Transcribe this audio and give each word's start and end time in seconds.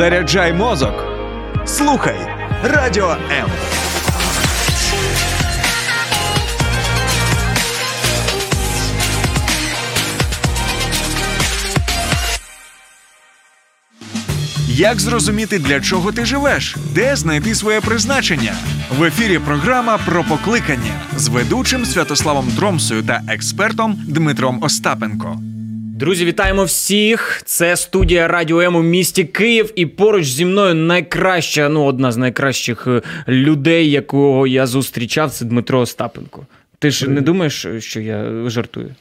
Заряджай 0.00 0.52
мозок. 0.52 0.94
Слухай 1.66 2.16
Радіо 2.64 3.10
М. 3.10 3.50
Як 14.68 15.00
зрозуміти, 15.00 15.58
для 15.58 15.80
чого 15.80 16.12
ти 16.12 16.24
живеш? 16.24 16.76
Де 16.94 17.16
знайти 17.16 17.54
своє 17.54 17.80
призначення? 17.80 18.52
В 18.98 19.04
ефірі 19.04 19.38
програма 19.38 19.98
про 20.06 20.24
покликання 20.24 21.00
з 21.16 21.28
ведучим 21.28 21.84
Святославом 21.84 22.48
Дромсою 22.56 23.02
та 23.02 23.22
експертом 23.28 24.04
Дмитром 24.08 24.62
Остапенко. 24.62 25.49
Друзі, 26.00 26.24
вітаємо 26.24 26.64
всіх! 26.64 27.42
Це 27.44 27.76
студія 27.76 28.28
Радіо 28.28 28.60
М 28.60 28.76
у 28.76 28.82
місті 28.82 29.24
Київ, 29.24 29.72
і 29.76 29.86
поруч 29.86 30.26
зі 30.26 30.44
мною 30.44 30.74
найкраща, 30.74 31.68
ну 31.68 31.84
одна 31.84 32.12
з 32.12 32.16
найкращих 32.16 32.86
е, 32.86 33.02
людей, 33.28 33.90
якого 33.90 34.46
я 34.46 34.66
зустрічав, 34.66 35.30
це 35.30 35.44
Дмитро 35.44 35.80
Остапенко. 35.80 36.46
Ти 36.78 36.90
ж 36.90 37.08
не 37.10 37.20
думаєш, 37.20 37.66
що 37.78 38.00
я 38.00 38.42
жартую? 38.46 38.94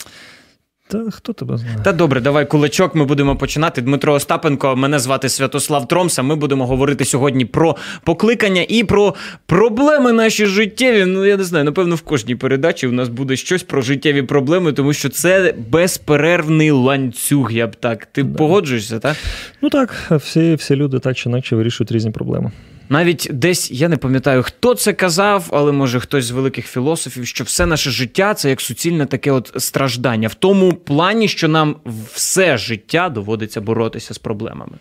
Та 0.92 1.06
хто 1.12 1.34
тебе 1.34 1.58
знає? 1.58 1.78
Та 1.84 1.92
добре, 1.92 2.22
давай 2.22 2.50
кулачок. 2.50 2.96
Ми 2.96 3.06
будемо 3.06 3.36
починати. 3.36 3.82
Дмитро 3.82 4.14
Остапенко, 4.14 4.76
мене 4.76 5.00
звати 5.00 5.30
Святослав 5.30 5.88
Тромса. 5.88 6.22
Ми 6.22 6.36
будемо 6.36 6.66
говорити 6.68 7.06
сьогодні 7.06 7.46
про 7.46 7.76
покликання 8.04 8.66
і 8.70 8.84
про 8.84 9.16
проблеми 9.46 10.12
наші 10.12 10.46
життєві. 10.46 11.06
Ну 11.06 11.26
я 11.26 11.38
не 11.38 11.44
знаю, 11.44 11.66
напевно, 11.66 11.96
в 11.96 12.02
кожній 12.02 12.36
передачі 12.36 12.88
у 12.88 12.92
нас 12.92 13.10
буде 13.10 13.36
щось 13.36 13.64
про 13.64 13.82
життєві 13.82 14.22
проблеми, 14.22 14.74
тому 14.74 14.94
що 14.94 15.10
це 15.10 15.54
безперервний 15.72 16.72
ланцюг. 16.72 17.52
Я 17.52 17.68
б 17.68 17.76
так. 17.76 18.06
Ти 18.06 18.24
Да. 18.24 18.38
погоджуєшся, 18.38 19.00
так? 19.00 19.18
Ну 19.62 19.70
так, 19.70 20.12
всі, 20.12 20.54
всі 20.56 20.76
люди 20.76 21.00
так 21.00 21.18
чи 21.18 21.30
інакше 21.30 21.56
вирішують 21.56 21.92
різні 21.92 22.12
проблеми. 22.12 22.52
Навіть 22.90 23.30
десь 23.34 23.72
я 23.72 23.90
не 23.90 23.98
пам'ятаю, 23.98 24.44
хто 24.44 24.76
це 24.76 24.94
казав, 24.94 25.50
але 25.52 25.72
може 25.72 26.00
хтось 26.00 26.26
з 26.26 26.32
великих 26.32 26.68
філософів, 26.68 27.28
що 27.28 27.44
все 27.44 27.66
наше 27.66 27.90
життя 27.90 28.34
це 28.34 28.50
як 28.50 28.62
суцільне 28.62 29.06
таке 29.06 29.32
от 29.32 29.52
страждання, 29.58 30.28
в 30.28 30.34
тому 30.34 30.74
плані, 30.74 31.28
що 31.28 31.48
нам 31.48 31.76
все 32.14 32.58
життя 32.58 33.10
доводиться 33.10 33.62
боротися 33.62 34.14
з 34.14 34.18
проблемами. 34.18 34.78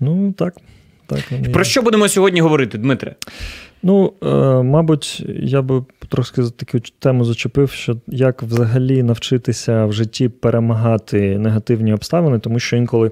Ну 0.00 0.32
так. 0.32 0.54
так. 1.06 1.52
Про 1.52 1.64
що 1.64 1.82
будемо 1.82 2.08
сьогодні 2.08 2.40
говорити, 2.40 2.78
Дмитре? 2.78 3.14
Ну, 3.82 4.12
е, 4.22 4.26
мабуть, 4.62 5.26
я 5.42 5.62
би 5.62 5.84
трошки 6.08 6.42
за 6.42 6.50
таку 6.50 6.78
тему 6.98 7.24
зачепив, 7.24 7.70
що 7.70 7.96
як 8.06 8.42
взагалі 8.42 9.02
навчитися 9.02 9.86
в 9.86 9.92
житті 9.92 10.28
перемагати 10.28 11.38
негативні 11.38 11.92
обставини, 11.92 12.38
тому 12.38 12.58
що 12.58 12.76
інколи, 12.76 13.10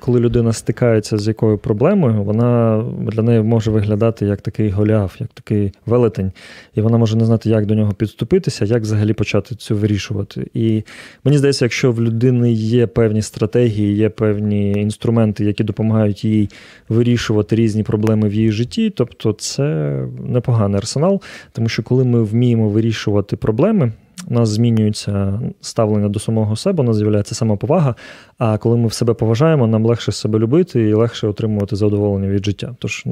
коли 0.00 0.20
людина 0.20 0.52
стикається 0.52 1.18
з 1.18 1.28
якою 1.28 1.58
проблемою, 1.58 2.22
вона 2.22 2.84
для 3.12 3.22
неї 3.22 3.42
може 3.42 3.70
виглядати 3.70 4.26
як 4.26 4.40
такий 4.40 4.70
голіаф, 4.70 5.20
як 5.20 5.30
такий 5.34 5.72
велетень, 5.86 6.32
і 6.74 6.80
вона 6.80 6.98
може 6.98 7.16
не 7.16 7.24
знати, 7.24 7.50
як 7.50 7.66
до 7.66 7.74
нього 7.74 7.92
підступитися, 7.92 8.64
як 8.64 8.82
взагалі 8.82 9.12
почати 9.12 9.54
цю 9.54 9.76
вирішувати. 9.76 10.46
І 10.54 10.82
мені 11.24 11.38
здається, 11.38 11.64
якщо 11.64 11.92
в 11.92 12.02
людини 12.02 12.52
є 12.52 12.86
певні 12.86 13.22
стратегії, 13.22 13.96
є 13.96 14.08
певні 14.08 14.72
інструменти, 14.72 15.44
які 15.44 15.64
допомагають 15.64 16.24
їй 16.24 16.50
вирішувати 16.88 17.56
різні 17.56 17.82
проблеми 17.82 18.28
в 18.28 18.34
її 18.34 18.52
житті, 18.52 18.90
тобто 18.90 19.32
це 19.32 19.98
непоганий 20.24 20.78
арсенал, 20.78 21.22
тому 21.52 21.68
що 21.68 21.82
коли 21.82 22.04
ми 22.04 22.22
вміємо 22.22 22.68
вирішувати 22.68 23.36
проблеми. 23.36 23.92
У 24.26 24.34
нас 24.34 24.48
змінюється 24.48 25.40
ставлення 25.60 26.08
до 26.08 26.18
самого 26.18 26.56
себе, 26.56 26.82
у 26.82 26.86
нас 26.86 26.96
з'являється 26.96 27.34
самоповага. 27.34 27.94
А 28.38 28.58
коли 28.58 28.76
ми 28.76 28.88
в 28.88 28.92
себе 28.92 29.14
поважаємо, 29.14 29.66
нам 29.66 29.86
легше 29.86 30.12
себе 30.12 30.38
любити 30.38 30.82
і 30.82 30.94
легше 30.94 31.28
отримувати 31.28 31.76
задоволення 31.76 32.28
від 32.28 32.44
життя. 32.44 32.74
Тож, 32.78 33.04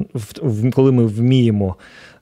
коли 0.73 0.91
ми 0.91 1.05
вміємо 1.05 1.75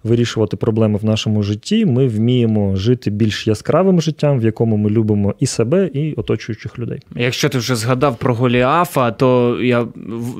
вирішувати 0.05 0.57
проблеми 0.57 0.99
в 1.01 1.05
нашому 1.05 1.43
житті, 1.43 1.85
ми 1.85 2.07
вміємо 2.07 2.75
жити 2.75 3.09
більш 3.11 3.47
яскравим 3.47 4.01
життям, 4.01 4.39
в 4.39 4.43
якому 4.43 4.77
ми 4.77 4.89
любимо 4.89 5.35
і 5.39 5.45
себе, 5.45 5.89
і 5.93 6.13
оточуючих 6.13 6.79
людей. 6.79 6.99
Якщо 7.15 7.49
ти 7.49 7.57
вже 7.57 7.75
згадав 7.75 8.17
про 8.17 8.35
Голіафа, 8.35 9.11
то 9.11 9.59
я 9.61 9.87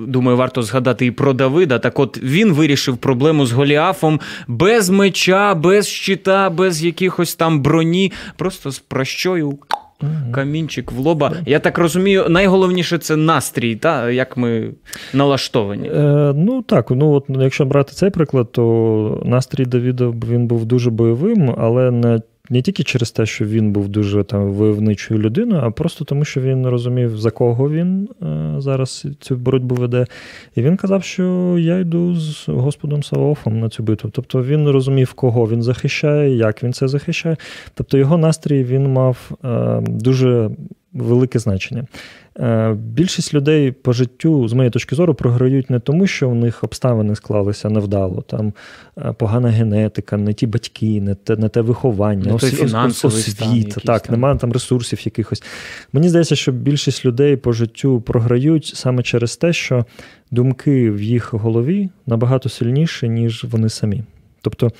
думаю, 0.08 0.38
варто 0.38 0.62
згадати 0.62 1.06
і 1.06 1.12
про 1.12 1.34
Давида. 1.34 1.80
Так 1.80 2.00
от 2.00 2.20
він 2.24 2.54
вирішив 2.54 2.98
проблему 2.98 3.46
з 3.46 3.52
Голіафом 3.52 4.20
без 4.48 4.90
меча, 4.90 5.56
без 5.56 5.88
щита, 5.88 6.50
без 6.50 6.84
якихось 6.84 7.36
там 7.36 7.62
броні, 7.62 8.12
просто 8.36 8.72
з 8.72 8.80
прощою. 8.80 9.58
Камінчик 10.32 10.92
в 10.92 10.98
лоба. 10.98 11.32
Я 11.46 11.60
так 11.60 11.78
розумію, 11.78 12.26
найголовніше 12.30 12.98
це 12.98 13.16
настрій, 13.16 13.76
та 13.76 14.12
як 14.12 14.38
ми 14.38 14.72
налаштовані. 15.14 15.90
Е, 15.90 16.34
ну 16.36 16.62
так, 16.62 16.92
ну 16.92 17.12
от 17.12 17.26
якщо 17.30 17.66
брати 17.66 17.94
цей 17.94 18.10
приклад, 18.10 18.52
то 18.52 19.24
настрій 19.26 19.66
Давіда 19.66 20.14
він 20.30 20.48
був 20.48 20.66
дуже 20.66 20.90
бойовим, 20.90 21.56
але 21.58 21.92
не. 21.92 22.22
Не 22.50 22.62
тільки 22.62 22.84
через 22.84 23.12
те, 23.12 23.26
що 23.26 23.46
він 23.46 23.72
був 23.72 23.90
дуже 23.90 24.24
там 24.24 24.52
войовничою 24.52 25.20
людиною, 25.20 25.62
а 25.66 25.72
просто 25.72 26.06
тому, 26.06 26.26
що 26.26 26.42
він 26.42 26.68
розумів, 26.68 27.18
за 27.18 27.32
кого 27.32 27.70
він 27.70 28.10
е, 28.24 28.56
зараз 28.58 29.08
цю 29.20 29.36
боротьбу 29.36 29.76
веде. 29.76 30.06
І 30.56 30.62
він 30.62 30.78
казав, 30.78 31.04
що 31.04 31.56
я 31.60 31.80
йду 31.80 32.16
з 32.16 32.48
Господом 32.48 33.04
Саваофом 33.04 33.60
на 33.60 33.70
цю 33.70 33.84
битву. 33.84 34.10
Тобто 34.14 34.44
він 34.44 34.70
розумів, 34.70 35.14
кого 35.14 35.50
він 35.50 35.62
захищає, 35.62 36.36
як 36.36 36.64
він 36.64 36.74
це 36.74 36.88
захищає. 36.88 37.38
Тобто 37.74 37.98
його 37.98 38.18
настрій 38.18 38.64
він 38.64 38.94
мав 38.94 39.32
е, 39.46 39.82
дуже 39.88 40.50
велике 40.96 41.40
значення. 41.40 41.86
Е, 42.40 42.74
Більшість 42.74 43.34
людей 43.34 43.72
по 43.72 43.94
життю, 43.94 44.48
з 44.48 44.54
моєї 44.54 44.70
точки 44.72 44.96
зору, 44.96 45.14
програють 45.14 45.70
не 45.70 45.80
тому, 45.80 46.08
що 46.08 46.30
у 46.30 46.36
них 46.36 46.64
обставини 46.64 47.16
склалися 47.16 47.70
невдало, 47.70 48.22
там 48.22 48.54
е, 48.98 49.14
погана 49.14 49.50
генетика, 49.50 50.18
не 50.18 50.34
ті 50.34 50.48
батьки, 50.48 51.02
не 51.02 51.16
те, 51.16 51.36
не 51.36 51.50
те 51.50 51.62
виховання, 51.62 52.32
Не 52.32 52.38
той 52.38 52.50
ос- 52.52 52.70
стан 52.70 52.94
освіта. 53.04 53.82
Так, 53.82 54.02
там. 54.02 54.16
немає 54.16 54.38
там 54.38 54.52
ресурсів 54.52 55.02
якихось. 55.06 55.44
Мені 55.94 56.10
здається, 56.10 56.36
що 56.36 56.52
більшість 56.52 57.06
людей 57.06 57.36
по 57.38 57.54
життю 57.54 58.02
програють 58.02 58.66
саме 58.66 59.04
через 59.04 59.38
те, 59.38 59.54
що 59.54 59.86
думки 60.32 60.92
в 60.92 61.02
їх 61.02 61.34
голові 61.34 61.90
набагато 62.06 62.50
сильніші, 62.50 63.10
ніж 63.10 63.44
вони 63.44 63.70
самі. 63.70 64.04
Тобто 64.42 64.72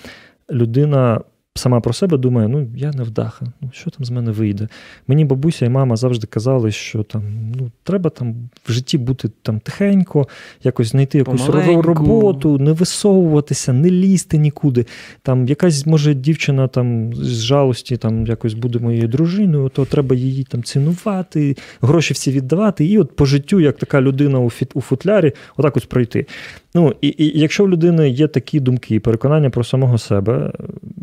людина. 0.52 1.22
Сама 1.58 1.80
про 1.80 1.94
себе 1.94 2.18
думає, 2.18 2.48
ну 2.48 2.68
я 2.76 2.92
не 2.92 3.04
вдаха, 3.04 3.46
ну 3.62 3.70
що 3.74 3.90
там 3.90 4.06
з 4.06 4.10
мене 4.10 4.32
вийде. 4.32 4.68
Мені 5.08 5.26
бабуся 5.26 5.66
і 5.66 5.70
мама 5.70 5.96
завжди 5.96 6.28
казали, 6.28 6.72
що 6.72 7.04
там 7.04 7.24
ну 7.56 7.72
треба 7.84 8.10
там 8.10 8.36
в 8.68 8.72
житті 8.72 8.98
бути 8.98 9.30
там 9.42 9.60
тихенько, 9.60 10.28
якось 10.64 10.88
знайти 10.88 11.18
якусь 11.18 11.42
Помаленьку. 11.42 11.82
роботу, 11.82 12.58
не 12.58 12.72
висовуватися, 12.72 13.74
не 13.74 13.90
лізти 13.90 14.38
нікуди. 14.38 14.86
Там 15.22 15.48
якась 15.48 15.86
може 15.86 16.14
дівчина 16.14 16.68
там 16.68 17.14
з 17.14 17.42
жалості 17.42 17.98
там 17.98 18.26
якось 18.26 18.54
буде 18.54 18.80
моєю 18.80 19.08
дружиною, 19.08 19.70
то 19.70 19.86
треба 19.86 20.16
її 20.16 20.44
там 20.44 20.64
цінувати, 20.64 21.56
гроші 21.82 22.14
всі 22.14 22.32
віддавати, 22.32 22.86
і 22.86 22.98
от 22.98 23.16
по 23.16 23.26
життю, 23.26 23.60
як 23.60 23.78
така 23.78 24.02
людина 24.02 24.40
у 24.40 24.50
фіт 24.50 24.72
у 24.74 24.82
футлярі, 24.82 25.34
отак 25.58 25.78
ось 25.78 25.86
пройти. 25.86 26.26
Ну 26.76 26.94
і, 27.02 27.16
і 27.18 27.40
якщо 27.40 27.66
в 27.66 27.70
людини 27.70 28.10
є 28.10 28.28
такі 28.28 28.60
думки, 28.60 29.00
переконання 29.00 29.50
про 29.50 29.64
самого 29.64 29.98
себе, 29.98 30.52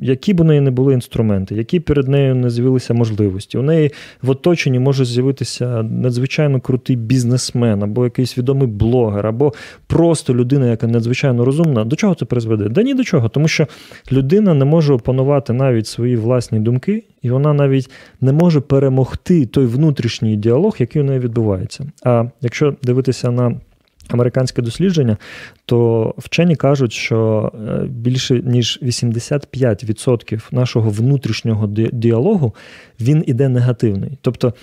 які 0.02 0.34
б 0.34 0.40
у 0.40 0.44
неї 0.44 0.60
не 0.60 0.70
були 0.70 0.94
інструменти, 0.94 1.54
які 1.54 1.80
перед 1.80 2.08
нею 2.08 2.34
не 2.34 2.50
з'явилися 2.50 2.94
можливості, 2.94 3.58
у 3.58 3.62
неї 3.62 3.90
в 4.22 4.30
оточенні 4.30 4.78
може 4.78 5.04
з'явитися 5.04 5.82
надзвичайно 5.82 6.60
крутий 6.60 6.96
бізнесмен, 6.96 7.82
або 7.82 8.04
якийсь 8.04 8.38
відомий 8.38 8.68
блогер, 8.68 9.26
або 9.26 9.52
просто 9.86 10.34
людина, 10.34 10.70
яка 10.70 10.86
надзвичайно 10.86 11.44
розумна. 11.44 11.84
До 11.84 11.96
чого 11.96 12.14
це 12.14 12.24
призведе? 12.24 12.68
Да 12.68 12.82
ні 12.82 12.94
до 12.94 13.04
чого, 13.04 13.28
тому 13.28 13.48
що 13.48 13.66
людина 14.12 14.54
не 14.54 14.64
може 14.64 14.94
опанувати 14.94 15.52
навіть 15.52 15.86
свої 15.86 16.16
власні 16.16 16.60
думки, 16.60 17.04
і 17.22 17.30
вона 17.30 17.52
навіть 17.52 17.90
не 18.20 18.32
може 18.32 18.60
перемогти 18.60 19.46
той 19.46 19.66
внутрішній 19.66 20.36
діалог, 20.36 20.76
який 20.78 21.02
у 21.02 21.04
неї 21.04 21.20
відбувається. 21.20 21.86
А 22.04 22.25
якщо 22.40 22.75
дивитися 22.82 23.30
на 23.30 23.54
Американське 24.14 24.62
дослідження, 24.62 25.17
то 25.67 26.14
вчені 26.19 26.56
кажуть, 26.56 26.93
що 26.93 27.53
е, 27.69 27.85
більше 27.87 28.43
ніж 28.44 28.79
85% 28.82 30.43
нашого 30.53 30.91
внутрішнього 30.91 31.67
ді- 31.67 31.93
діалогу 31.93 32.55
він 33.00 33.25
іде 33.26 33.49
негативний. 33.49 34.19
Тобто 34.20 34.55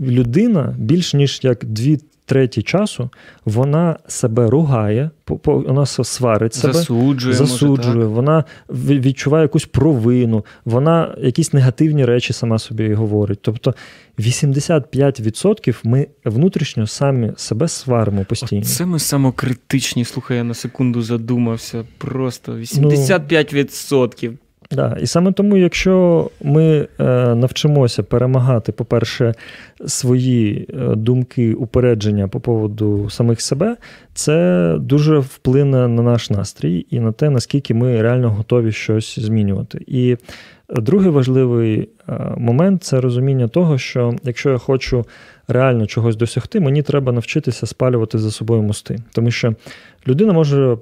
людина 0.00 0.74
більш 0.78 1.14
ніж 1.14 1.40
як 1.42 1.64
дві 1.64 1.98
треті 2.28 2.62
часу 2.62 3.10
вона 3.44 3.96
себе 4.08 4.50
ругає, 4.50 5.10
вона 5.44 5.86
с- 5.86 6.04
сварить 6.04 6.54
себе. 6.54 6.72
Засуджує, 6.72 7.34
Засуджує, 7.34 7.94
може, 7.94 8.06
вона 8.06 8.44
ві- 8.68 9.00
відчуває 9.00 9.42
якусь 9.42 9.64
провину, 9.66 10.44
вона 10.64 11.14
якісь 11.22 11.52
негативні 11.52 12.04
речі 12.04 12.32
сама 12.32 12.58
собі 12.58 12.94
говорить. 12.94 13.38
Тобто 13.42 13.74
85% 14.18 15.80
ми 15.84 16.06
внутрішньо 16.24 16.86
самі 16.86 17.32
себе 17.36 17.68
сваримо 17.68 18.24
постійно. 18.24 18.64
Це 18.64 18.86
ми 18.86 18.98
самокритичні. 18.98 20.04
Слухай, 20.04 20.36
я 20.36 20.44
на 20.44 20.54
секунду 20.54 21.02
задумався. 21.02 21.84
Просто 21.98 22.52
Ну, 22.52 22.58
85%. 22.58 24.32
Да. 24.70 24.96
І 25.00 25.06
саме 25.06 25.32
тому, 25.32 25.56
якщо 25.56 26.30
ми 26.42 26.88
е, 27.00 27.04
навчимося 27.34 28.02
перемагати, 28.02 28.72
по-перше, 28.72 29.34
свої 29.86 30.68
е, 30.70 30.94
думки, 30.96 31.54
упередження 31.54 32.28
по 32.28 32.40
поводу 32.40 33.10
самих 33.10 33.40
себе, 33.40 33.76
це 34.14 34.76
дуже 34.80 35.18
вплине 35.18 35.88
на 35.88 36.02
наш 36.02 36.30
настрій 36.30 36.86
і 36.90 37.00
на 37.00 37.12
те, 37.12 37.30
наскільки 37.30 37.74
ми 37.74 38.02
реально 38.02 38.30
готові 38.30 38.72
щось 38.72 39.18
змінювати. 39.18 39.84
І 39.86 40.16
другий 40.68 41.10
важливий 41.10 41.88
е, 42.08 42.12
момент 42.36 42.84
це 42.84 43.00
розуміння 43.00 43.48
того, 43.48 43.78
що 43.78 44.14
якщо 44.24 44.50
я 44.50 44.58
хочу 44.58 45.04
реально 45.48 45.86
чогось 45.86 46.16
досягти, 46.16 46.60
мені 46.60 46.82
треба 46.82 47.12
навчитися 47.12 47.66
спалювати 47.66 48.18
за 48.18 48.30
собою 48.30 48.62
мости. 48.62 48.98
Тому 49.12 49.30
що 49.30 49.54
людина 50.06 50.32
може 50.32 50.76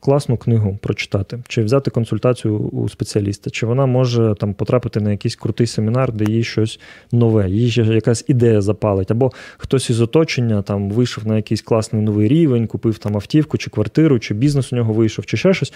класну 0.00 0.36
книгу 0.36 0.78
прочитати, 0.82 1.38
чи 1.48 1.62
взяти 1.62 1.90
консультацію 1.90 2.58
у 2.58 2.88
спеціаліста, 2.88 3.50
чи 3.50 3.66
вона 3.66 3.86
може 3.86 4.34
там 4.40 4.54
потрапити 4.54 5.00
на 5.00 5.10
якийсь 5.10 5.36
крутий 5.36 5.66
семінар, 5.66 6.12
де 6.12 6.32
їй 6.32 6.44
щось 6.44 6.80
нове, 7.12 7.50
їй 7.50 7.84
якась 7.94 8.24
ідея 8.28 8.60
запалить, 8.60 9.10
або 9.10 9.32
хтось 9.58 9.90
із 9.90 10.00
оточення 10.00 10.62
там 10.62 10.90
вийшов 10.90 11.26
на 11.26 11.36
якийсь 11.36 11.62
класний 11.62 12.02
новий 12.02 12.28
рівень, 12.28 12.66
купив 12.66 12.98
там 12.98 13.16
автівку, 13.16 13.58
чи 13.58 13.70
квартиру, 13.70 14.18
чи 14.18 14.34
бізнес 14.34 14.72
у 14.72 14.76
нього 14.76 14.92
вийшов, 14.92 15.26
чи 15.26 15.36
ще 15.36 15.54
щось. 15.54 15.72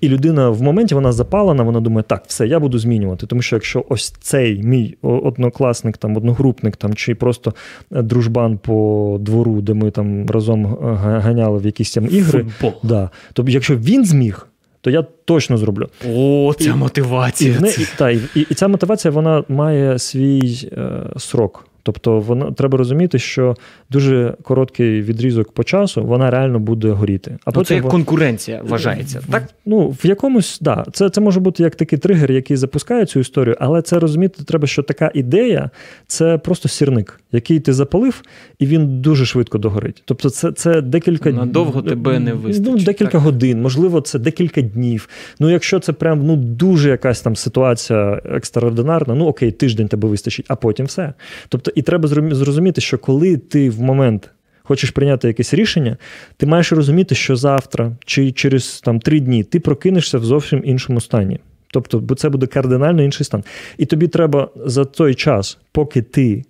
І 0.00 0.08
людина 0.08 0.50
в 0.50 0.62
моменті 0.62 0.94
вона 0.94 1.12
запалена, 1.12 1.62
вона 1.62 1.80
думає, 1.80 2.04
так, 2.08 2.24
все, 2.26 2.46
я 2.46 2.60
буду 2.60 2.78
змінювати. 2.78 3.26
Тому 3.26 3.42
що 3.42 3.56
якщо 3.56 3.84
ось 3.88 4.10
цей 4.10 4.62
мій 4.62 4.96
однокласник, 5.02 5.96
там, 5.96 6.16
одногрупник, 6.16 6.76
там, 6.76 6.94
чи 6.94 7.14
просто 7.14 7.54
дружбан 7.90 8.58
по 8.58 9.16
двору, 9.20 9.60
де 9.60 9.74
ми 9.74 9.90
там 9.90 10.30
разом 10.30 10.78
ганяли 11.02 11.58
в 11.58 11.66
якісь 11.66 11.92
там 11.94 12.06
ігри. 12.06 12.21
Футбол. 12.30 12.74
Да. 12.82 13.10
Тобто, 13.32 13.52
якщо 13.52 13.76
він 13.76 14.04
зміг, 14.04 14.46
то 14.80 14.90
я 14.90 15.02
точно 15.24 15.56
зроблю. 15.58 15.88
О, 16.08 16.54
ця 16.58 16.70
і, 16.70 16.74
мотивація. 16.74 17.58
І, 17.64 17.82
і, 17.82 17.86
та, 17.96 18.10
і, 18.10 18.20
і 18.50 18.54
ця 18.54 18.68
мотивація 18.68 19.12
вона 19.12 19.44
має 19.48 19.98
свій 19.98 20.68
е, 20.72 21.02
срок. 21.16 21.66
Тобто 21.82 22.20
вона 22.20 22.52
треба 22.52 22.78
розуміти, 22.78 23.18
що 23.18 23.54
дуже 23.90 24.34
короткий 24.42 25.02
відрізок 25.02 25.52
по 25.52 25.64
часу 25.64 26.04
вона 26.04 26.30
реально 26.30 26.58
буде 26.58 26.88
горіти. 26.90 27.38
А 27.44 27.50
ну, 27.50 27.52
потім 27.52 27.64
це 27.64 27.74
як 27.74 27.88
конкуренція 27.88 28.62
вважається. 28.64 29.20
так? 29.30 29.42
Ну 29.66 29.88
в 29.88 30.06
якомусь 30.06 30.58
да, 30.60 30.84
це 30.92 31.10
це 31.10 31.20
може 31.20 31.40
бути 31.40 31.62
як 31.62 31.74
такий 31.74 31.98
тригер, 31.98 32.32
який 32.32 32.56
запускає 32.56 33.06
цю 33.06 33.20
історію, 33.20 33.56
але 33.60 33.82
це 33.82 33.98
розуміти 33.98 34.44
треба, 34.44 34.66
що 34.66 34.82
така 34.82 35.10
ідея 35.14 35.70
це 36.06 36.38
просто 36.38 36.68
сірник, 36.68 37.20
який 37.32 37.60
ти 37.60 37.72
запалив, 37.72 38.22
і 38.58 38.66
він 38.66 39.00
дуже 39.00 39.26
швидко 39.26 39.58
догорить. 39.58 40.02
Тобто, 40.04 40.30
це 40.30 40.52
це 40.52 40.80
декілька 40.80 41.30
надовго 41.30 41.82
тебе 41.82 42.18
не 42.18 42.34
вистачить. 42.34 42.72
Ну, 42.72 42.78
декілька 42.78 43.12
так? 43.12 43.20
годин, 43.20 43.62
можливо, 43.62 44.00
це 44.00 44.18
декілька 44.18 44.62
днів. 44.62 45.08
Ну, 45.40 45.50
якщо 45.50 45.80
це 45.80 45.92
прям 45.92 46.26
ну 46.26 46.36
дуже 46.36 46.90
якась 46.90 47.20
там 47.20 47.36
ситуація 47.36 48.20
екстраординарна, 48.24 49.14
ну 49.14 49.26
окей, 49.26 49.50
тиждень 49.52 49.88
тебе 49.88 50.08
вистачить, 50.08 50.46
а 50.48 50.56
потім 50.56 50.86
все. 50.86 51.12
Тобто 51.48 51.71
і 51.74 51.82
треба 51.82 52.08
зрозуміти, 52.08 52.80
що 52.80 52.98
коли 52.98 53.36
ти 53.36 53.70
в 53.70 53.80
момент 53.80 54.30
хочеш 54.62 54.90
прийняти 54.90 55.28
якесь 55.28 55.54
рішення, 55.54 55.96
ти 56.36 56.46
маєш 56.46 56.72
розуміти, 56.72 57.14
що 57.14 57.36
завтра 57.36 57.96
чи 58.04 58.32
через 58.32 58.80
там 58.80 59.00
три 59.00 59.20
дні 59.20 59.44
ти 59.44 59.60
прокинешся 59.60 60.18
в 60.18 60.24
зовсім 60.24 60.62
іншому 60.64 61.00
стані. 61.00 61.38
Тобто, 61.72 62.14
це 62.14 62.28
буде 62.28 62.46
кардинально 62.46 63.02
інший 63.02 63.24
стан. 63.24 63.44
І 63.78 63.86
тобі 63.86 64.08
треба 64.08 64.48
за 64.66 64.84
той 64.84 65.14
час, 65.14 65.58
поки 65.72 66.02
ти 66.02 66.44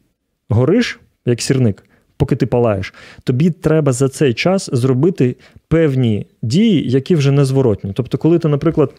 гориш, 0.48 1.00
як 1.26 1.42
сірник, 1.42 1.84
поки 2.16 2.36
ти 2.36 2.46
палаєш, 2.46 2.94
тобі 3.24 3.50
треба 3.50 3.92
за 3.92 4.08
цей 4.08 4.34
час 4.34 4.70
зробити 4.72 5.36
певні 5.68 6.26
дії, 6.42 6.90
які 6.90 7.14
вже 7.14 7.32
незворотні. 7.32 7.92
Тобто, 7.94 8.18
коли 8.18 8.38
ти, 8.38 8.48
наприклад 8.48 8.94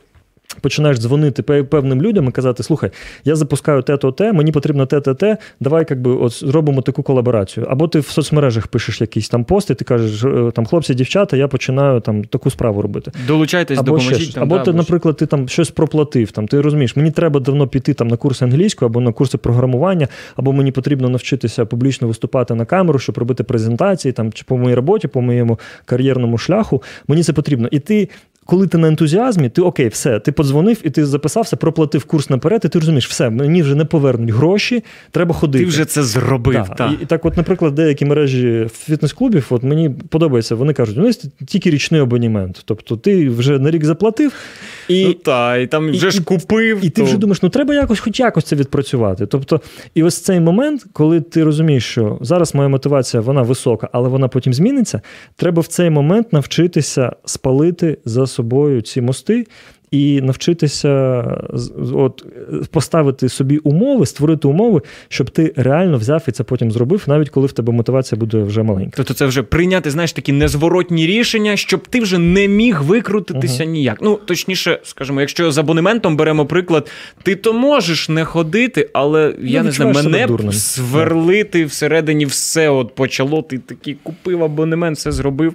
починаєш 0.61 1.00
дзвонити 1.00 1.44
певним 1.44 2.01
людям 2.01 2.27
і 2.27 2.31
казати: 2.31 2.63
слухай, 2.63 2.91
я 3.25 3.35
запускаю 3.35 3.81
те-то, 3.81 4.11
те, 4.11 4.33
мені 4.33 4.51
потрібно 4.51 4.85
те-те, 4.85 5.13
те, 5.13 5.38
давай 5.59 5.85
якби 5.89 6.11
от 6.11 6.31
зробимо 6.31 6.81
таку 6.81 7.03
колаборацію. 7.03 7.67
Або 7.69 7.88
ти 7.88 8.00
в 8.00 8.07
соцмережах 8.07 8.67
пишеш 8.67 9.01
якісь 9.01 9.29
там 9.29 9.44
пости, 9.44 9.75
ти 9.75 9.85
кажеш, 9.85 10.23
«Е, 10.23 10.51
там 10.53 10.65
хлопці, 10.65 10.94
дівчата, 10.94 11.38
я 11.38 11.47
починаю 11.47 12.00
там 12.00 12.23
таку 12.23 12.50
справу 12.50 12.81
робити. 12.81 13.11
Долучайтесь, 13.27 13.79
або 13.79 13.91
допоможіть. 13.91 14.33
Там, 14.33 14.44
або 14.44 14.57
да, 14.57 14.63
ти, 14.63 14.73
наприклад, 14.73 15.17
ти 15.17 15.25
там 15.25 15.47
щось 15.50 15.71
проплатив. 15.71 16.31
Там 16.31 16.47
ти 16.47 16.61
розумієш, 16.61 16.95
мені 16.95 17.11
треба 17.11 17.39
давно 17.39 17.67
піти 17.67 17.94
там 17.94 18.07
на 18.07 18.17
курси 18.17 18.45
англійської 18.45 18.88
або 18.88 18.99
на 18.99 19.11
курси 19.11 19.38
програмування, 19.38 20.07
або 20.35 20.53
мені 20.53 20.71
потрібно 20.71 21.09
навчитися 21.09 21.65
публічно 21.65 22.07
виступати 22.07 22.56
на 22.56 22.65
камеру, 22.65 22.99
щоб 22.99 23.17
робити 23.17 23.44
презентації 23.44 24.11
там 24.11 24.33
чи 24.33 24.44
по 24.47 24.57
моїй 24.57 24.75
роботі, 24.75 25.07
по 25.07 25.21
моєму 25.21 25.59
кар'єрному 25.85 26.38
шляху. 26.38 26.83
Мені 27.07 27.23
це 27.23 27.33
потрібно. 27.33 27.67
І 27.71 27.79
ти 27.79 28.09
коли 28.45 28.68
ти 28.68 28.78
на 28.78 28.88
ентузіазмі, 28.88 29.50
ти 29.50 29.62
окей, 29.62 29.88
все, 29.88 30.19
ти 30.19 30.31
подзвонив 30.31 30.78
і 30.84 30.90
ти 30.90 31.06
записався, 31.06 31.56
проплатив 31.56 32.04
курс 32.04 32.30
наперед, 32.30 32.62
і 32.66 32.69
ти 32.69 32.80
розумієш, 32.80 33.07
все, 33.07 33.30
мені 33.30 33.62
вже 33.62 33.75
не 33.75 33.86
повернуть 33.86 34.30
гроші, 34.30 34.84
треба 35.12 35.34
ходити. 35.34 35.63
Ти 35.63 35.69
вже 35.69 35.86
це 35.86 36.04
зробив. 36.04 36.54
Да. 36.54 36.75
Та. 36.75 36.88
І, 36.88 37.04
і 37.04 37.06
так, 37.06 37.25
от, 37.25 37.38
наприклад, 37.38 37.75
деякі 37.75 38.06
мережі 38.06 38.68
фітнес-клубів, 38.74 39.45
от 39.50 39.63
мені 39.63 39.90
подобається, 39.90 40.56
вони 40.56 40.74
кажуть, 40.74 40.98
у 40.98 41.01
нас 41.01 41.25
тільки 41.48 41.69
річний 41.69 42.01
абонімент. 42.01 42.62
Тобто 42.66 42.98
ти 42.98 43.30
вже 43.30 43.60
на 43.60 43.72
рік 43.72 43.86
заплатив 43.86 44.34
і 44.88 45.06
ну, 45.06 45.13
та, 45.13 45.57
і 45.57 45.68
там 45.68 45.92
вже 45.92 46.07
і, 46.07 46.12
ж 46.12 46.24
купив. 46.24 46.80
І, 46.84 46.88
і 46.88 46.90
ти 46.90 47.04
вже 47.04 47.18
думаєш, 47.18 47.42
ну 47.42 47.50
треба 47.50 47.74
якось, 47.74 48.00
хоч 48.00 48.19
якось 48.19 48.44
це 48.44 48.56
відпрацювати. 48.56 49.25
Тобто, 49.25 49.62
і 49.95 50.04
ось 50.04 50.22
цей 50.22 50.40
момент, 50.40 50.86
коли 50.94 51.22
ти 51.22 51.44
розумієш, 51.44 51.86
що 51.86 52.18
зараз 52.22 52.56
моя 52.56 52.69
мотивація 52.69 53.22
вона 53.22 53.42
висока, 53.42 53.90
але 53.92 54.10
вона 54.10 54.28
потім 54.28 54.54
зміниться, 54.54 55.01
треба 55.36 55.62
в 55.62 55.68
цей 55.68 55.90
момент 55.90 56.34
навчитися 56.34 57.16
спалити 57.25 57.98
за 58.06 58.28
собою 58.33 58.81
ці 58.81 59.01
мости 59.01 59.47
і 59.94 60.22
навчитися 60.22 61.24
от, 61.94 62.25
поставити 62.72 63.30
собі 63.30 63.57
умови, 63.57 64.06
створити 64.06 64.48
умови, 64.48 64.81
щоб 65.07 65.30
ти 65.30 65.54
реально 65.56 65.98
взяв 65.98 66.24
і 66.28 66.31
це 66.31 66.44
потім 66.44 66.72
зробив, 66.72 67.04
навіть 67.07 67.30
коли 67.30 67.48
в 67.48 67.51
тебе 67.51 67.74
мотивація 67.74 68.19
буде 68.19 68.44
вже 68.44 68.63
маленька. 68.63 68.92
Тобто 68.95 69.13
це 69.13 69.25
вже 69.25 69.44
прийняти, 69.44 69.92
знаєш, 69.92 70.13
такі 70.13 70.31
незворотні 70.31 71.07
рішення, 71.07 71.57
щоб 71.57 71.88
ти 71.88 72.00
вже 72.00 72.18
не 72.18 72.48
міг 72.48 72.81
викрутитися 72.81 73.63
uh 73.63 73.68
ніяк. 73.68 73.98
Ну, 74.01 74.19
точніше, 74.25 74.80
скажімо, 74.84 75.22
якщо 75.22 75.51
з 75.51 75.57
абонементом 75.57 76.18
беремо 76.18 76.45
приклад, 76.45 76.90
ти 77.24 77.36
то 77.36 77.54
можеш 77.54 78.10
не 78.10 78.25
ходити, 78.25 78.90
але 78.94 79.34
ну, 79.40 79.48
я 79.48 79.63
не 79.63 79.72
знаю, 79.72 79.94
мене 79.94 80.51
сверлити 80.51 81.66
всередині 81.66 82.25
все 82.25 82.69
от 82.69 82.95
почало. 82.95 83.42
Ти 83.42 83.57
такий 83.57 83.98
купив 84.04 84.44
абонемент, 84.44 84.98
все 84.98 85.12
зробив. 85.12 85.54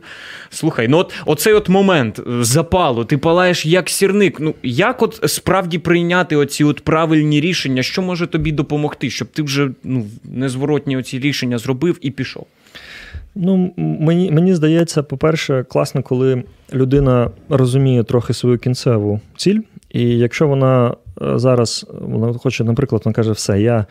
Слухай, 0.50 0.88
ну 0.88 0.99
от 0.99 1.14
оцей 1.26 1.52
от 1.52 1.69
момент 1.69 2.20
запалу, 2.40 3.05
ти 3.05 3.19
палаєш 3.19 3.67
як 3.67 3.90
сірник. 3.90 4.27
Ник, 4.28 4.40
ну 4.40 4.54
як 4.62 5.02
от 5.02 5.20
справді 5.26 5.78
прийняти 5.78 6.36
оці 6.36 6.64
от 6.64 6.80
правильні 6.80 7.40
рішення, 7.40 7.82
що 7.82 8.02
може 8.02 8.26
тобі 8.26 8.52
допомогти, 8.52 9.10
щоб 9.10 9.28
ти 9.28 9.42
вже 9.42 9.70
ну, 9.84 10.06
незворотні 10.25 10.96
оці 10.96 11.19
рішення 11.19 11.58
зробив 11.58 11.98
і 12.00 12.10
пішов? 12.10 12.46
Ну, 13.34 13.72
мені 13.76 14.30
мені 14.30 14.54
здається, 14.54 15.02
по-перше, 15.02 15.64
класно, 15.68 16.02
коли 16.02 16.42
людина 16.73 17.30
розуміє 17.49 18.04
трохи 18.04 18.32
свою 18.35 18.58
кінцеву 18.58 19.20
ціль, 19.37 19.61
і 19.90 20.02
якщо 20.02 20.49
вона 20.49 20.94
е, 21.23 21.38
зараз 21.38 21.87
вона 22.00 22.32
хоче, 22.32 22.64
наприклад, 22.64 23.02
вона 23.04 23.14
каже, 23.14 23.32
все, 23.32 23.61
я 23.61 23.87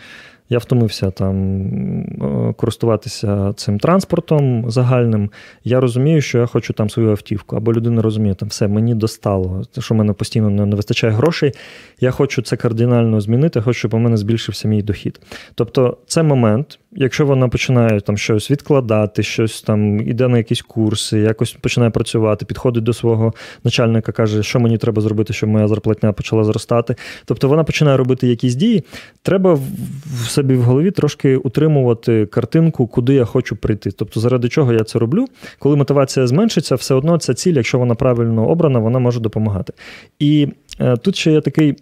я 0.50 0.58
втомився 0.58 1.12
там 1.12 1.62
е, 1.62 2.54
користуватися 2.58 3.54
цим 3.54 3.80
транспортом 3.80 4.72
загальним. 4.72 5.32
Я 5.64 5.80
розумію, 5.80 6.22
що 6.22 6.38
я 6.38 6.46
хочу 6.46 6.74
там 6.74 6.90
свою 6.90 7.10
автівку. 7.10 7.56
Або 7.56 7.74
людина 7.74 8.02
розуміє, 8.02 8.36
там 8.36 8.50
все, 8.50 8.68
мені 8.68 8.96
достало, 8.96 9.64
що 9.80 9.94
в 9.94 9.98
мене 9.98 10.14
постійно 10.14 10.50
не 10.50 10.76
вистачає 10.76 11.14
грошей. 11.14 11.52
Я 12.00 12.12
хочу 12.12 12.42
це 12.42 12.58
кардинально 12.58 13.22
змінити, 13.22 13.62
хочу, 13.62 13.80
щоб 13.80 13.94
у 13.94 13.98
мене 13.98 14.18
збільшився 14.18 14.68
мій 14.68 14.82
дохід. 14.82 15.22
Тобто, 15.56 15.98
це 16.08 16.24
момент, 16.24 16.80
якщо 17.00 17.26
вона 17.26 17.50
починає 17.50 18.02
там 18.02 18.18
щось 18.18 18.52
відкладати, 18.52 19.24
щось 19.24 19.62
там 19.62 20.00
іде 20.02 20.28
на 20.28 20.38
якісь 20.38 20.62
курси, 20.62 21.20
якось 21.20 21.54
починає 21.54 21.92
працювати, 21.92 22.46
підходить 22.46 22.84
до 22.84 22.94
свого 22.94 23.34
начальника, 23.64 24.12
каже, 24.12 24.44
що 24.44 24.60
мені 24.60 24.78
треба 24.78 25.02
зробити, 25.02 25.34
щоб 25.34 25.50
моя 25.50 25.68
зарплатня 25.68 26.14
почала 26.14 26.44
зростати. 26.44 26.96
Тобто 27.26 27.50
вона 27.50 27.64
починає 27.64 27.98
робити 27.98 28.28
якісь 28.28 28.56
дії. 28.56 28.84
Треба 29.22 29.54
в 29.54 30.30
собі 30.30 30.56
в 30.56 30.62
голові 30.62 30.92
трошки 30.92 31.38
утримувати 31.38 32.26
картинку, 32.26 32.88
куди 32.88 33.14
я 33.14 33.26
хочу 33.26 33.56
прийти. 33.56 33.92
Тобто, 33.92 34.20
заради 34.20 34.50
чого 34.50 34.74
я 34.74 34.84
це 34.84 35.00
роблю. 35.00 35.26
Коли 35.60 35.76
мотивація 35.76 36.28
зменшиться, 36.28 36.76
все 36.76 36.96
одно 36.96 37.18
ця 37.18 37.34
ціль, 37.34 37.54
якщо 37.54 37.80
вона 37.80 37.96
правильно 37.96 38.48
обрана, 38.48 38.80
вона 38.80 39.00
може 39.00 39.20
допомагати. 39.20 39.74
І 40.20 40.48
е, 40.80 40.98
тут 40.98 41.16
ще 41.16 41.32
є 41.32 41.42
такий 41.42 41.76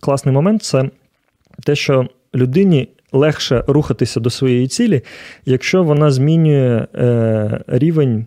класний 0.00 0.34
момент: 0.34 0.62
це 0.62 0.90
те, 1.64 1.76
що 1.76 2.08
людині 2.34 2.88
легше 3.12 3.64
рухатися 3.66 4.20
до 4.20 4.30
своєї 4.30 4.68
цілі, 4.68 5.02
якщо 5.46 5.82
вона 5.82 6.10
змінює 6.10 6.86
е, 6.94 7.64
рівень. 7.66 8.26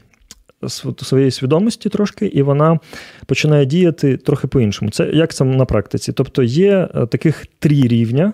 Своєї 0.97 1.31
свідомості 1.31 1.89
трошки, 1.89 2.25
і 2.25 2.41
вона 2.41 2.79
починає 3.25 3.65
діяти 3.65 4.17
трохи 4.17 4.47
по-іншому. 4.47 4.91
Це 4.91 5.09
як 5.13 5.33
це 5.33 5.43
на 5.43 5.65
практиці? 5.65 6.13
Тобто 6.13 6.43
є 6.43 6.89
е, 6.95 7.05
таких 7.05 7.45
три 7.59 7.75
рівня 7.75 8.33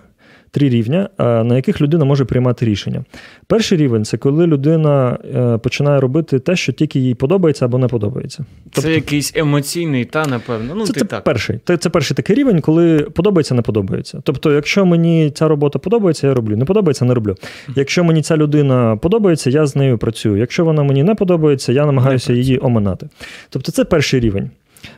три 0.58 0.70
рівня, 0.70 1.10
е, 1.20 1.44
на 1.44 1.56
яких 1.56 1.82
людина 1.82 2.06
може 2.06 2.26
приймати 2.26 2.66
рішення. 2.66 3.04
Перший 3.48 3.78
рівень 3.78 4.06
це 4.06 4.18
коли 4.18 4.48
людина 4.48 5.18
е, 5.36 5.58
починає 5.58 6.00
робити 6.00 6.40
те, 6.40 6.56
що 6.56 6.72
тільки 6.72 7.00
їй 7.00 7.16
подобається 7.16 7.66
або 7.66 7.78
не 7.78 7.88
подобається. 7.88 8.46
Це 8.72 8.94
якийсь 8.94 9.34
емоційний, 9.36 10.06
та 10.06 10.26
напевно. 10.26 10.74
Ну, 10.76 10.86
це, 10.86 10.94
ти 10.94 11.00
це 11.00 11.06
так. 11.06 11.24
перший. 11.24 11.60
Це, 11.66 11.78
це 11.78 11.90
перший 11.90 12.16
такий 12.16 12.36
рівень, 12.36 12.62
коли 12.62 13.00
подобається, 13.00 13.56
не 13.56 13.62
подобається. 13.62 14.22
Тобто, 14.24 14.54
якщо 14.54 14.86
мені 14.86 15.32
ця 15.32 15.48
робота 15.48 15.80
подобається, 15.80 16.28
я 16.28 16.34
роблю. 16.34 16.58
Не 16.58 16.66
подобається, 16.66 17.06
не 17.06 17.14
роблю. 17.14 17.36
Якщо 17.76 18.04
мені 18.04 18.22
ця 18.22 18.38
людина 18.38 18.98
подобається, 18.98 19.50
я 19.50 19.66
з 19.66 19.76
нею 19.76 19.98
працюю. 19.98 20.38
Якщо 20.38 20.66
вона 20.66 20.84
мені 20.84 21.04
не 21.04 21.16
подобається, 21.16 21.72
я 21.72 21.86
намагаюся 21.86 22.34
її 22.34 22.60
оминати. 22.62 23.10
Тобто, 23.50 23.72
це 23.72 23.86
перший 23.86 24.20
рівень. 24.20 24.50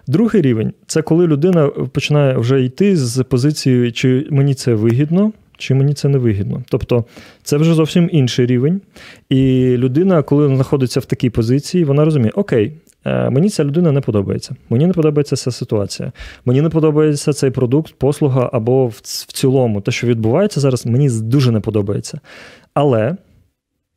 Другий 0.08 0.42
рівень 0.42 0.74
це 0.88 1.02
коли 1.02 1.28
людина 1.28 1.68
починає 1.68 2.38
вже 2.38 2.64
йти 2.64 2.98
з 2.98 3.24
позицією, 3.24 3.92
чи 3.92 4.28
мені 4.30 4.54
це 4.54 4.74
вигідно, 4.74 5.32
чи 5.60 5.74
мені 5.76 5.94
це 5.94 6.10
не 6.10 6.18
вигідно. 6.18 6.64
Тобто 6.70 7.06
це 7.44 7.58
вже 7.58 7.74
зовсім 7.74 8.10
інший 8.12 8.46
рівень. 8.46 8.82
І 9.30 9.74
людина, 9.78 10.24
коли 10.24 10.48
знаходиться 10.56 11.00
в 11.00 11.06
такій 11.06 11.30
позиції, 11.30 11.84
вона 11.84 12.06
розуміє, 12.06 12.32
окей. 12.36 12.74
е, 13.06 13.30
Мені 13.30 13.50
ця 13.50 13.64
людина 13.64 13.92
не 13.92 14.02
подобається. 14.02 14.56
Мені 14.70 14.88
не 14.88 14.94
подобається 14.94 15.36
ця 15.36 15.52
ситуація. 15.52 16.12
Мені 16.46 16.62
не 16.62 16.70
подобається 16.70 17.34
цей 17.34 17.52
продукт, 17.52 17.94
послуга 17.98 18.50
або 18.54 18.88
в, 18.88 19.02
цілому 19.34 19.82
те, 19.82 19.92
що 19.92 20.08
відбувається 20.08 20.60
зараз, 20.60 20.86
мені 20.86 21.10
дуже 21.22 21.52
не 21.52 21.60
подобається. 21.60 22.20
Але 22.74 23.16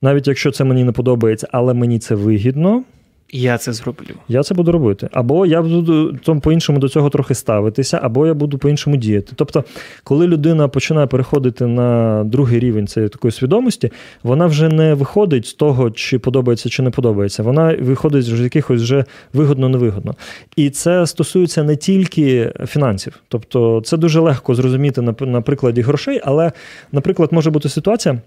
навіть 0.03 0.29
якщо 0.29 0.51
це 0.51 0.65
мені 0.65 0.85
не 0.85 0.93
подобається, 0.93 1.49
але 1.53 1.75
мені 1.75 1.99
це 1.99 2.15
вигідно, 2.15 2.85
Я 3.35 3.59
це 3.59 3.73
зроблю. 3.73 4.07
я 4.29 4.43
це 4.43 4.55
буду 4.55 4.73
робити. 4.73 5.09
Або 5.13 5.47
я 5.47 5.63
буду 5.63 6.13
там 6.13 6.41
по-іншому 6.41 6.79
до 6.79 6.89
цього 6.89 7.11
трохи 7.11 7.35
ставитися, 7.35 8.01
або 8.03 8.27
я 8.27 8.35
буду 8.35 8.59
по-іншому 8.59 8.97
діяти. 8.97 9.33
Тобто, 9.37 9.65
коли 10.05 10.27
людина 10.27 10.69
починає 10.69 11.07
переходити 11.07 11.67
на 11.67 12.23
другий 12.25 12.59
рівень 12.59 12.87
цієї 12.87 13.09
такої 13.09 13.33
свідомості, 13.33 13.93
вона 14.23 14.47
вже 14.47 14.69
не 14.69 14.95
виходить 14.95 15.47
з 15.47 15.55
того, 15.55 15.91
чи 15.91 16.19
подобається, 16.19 16.69
чи 16.69 16.83
не 16.83 16.91
подобається. 16.91 17.43
Вона 17.43 17.77
виходить 17.81 18.25
з 18.25 18.41
якихось 18.41 18.83
вже 18.83 19.05
вигодно-невигодно. 19.35 20.15
І 20.57 20.71
це 20.71 21.07
стосується 21.07 21.63
не 21.63 21.77
тільки 21.77 22.53
фінансів. 22.67 23.21
Тобто, 23.29 23.83
це 23.85 23.97
дуже 23.97 24.21
легко 24.21 24.55
зрозуміти 24.55 25.03
на, 25.03 25.15
на 25.21 25.41
прикладі 25.41 25.81
грошей, 25.81 26.21
але, 26.25 26.53
наприклад, 26.93 27.33
може 27.33 27.51
бути 27.51 27.69
ситуація 27.69 28.19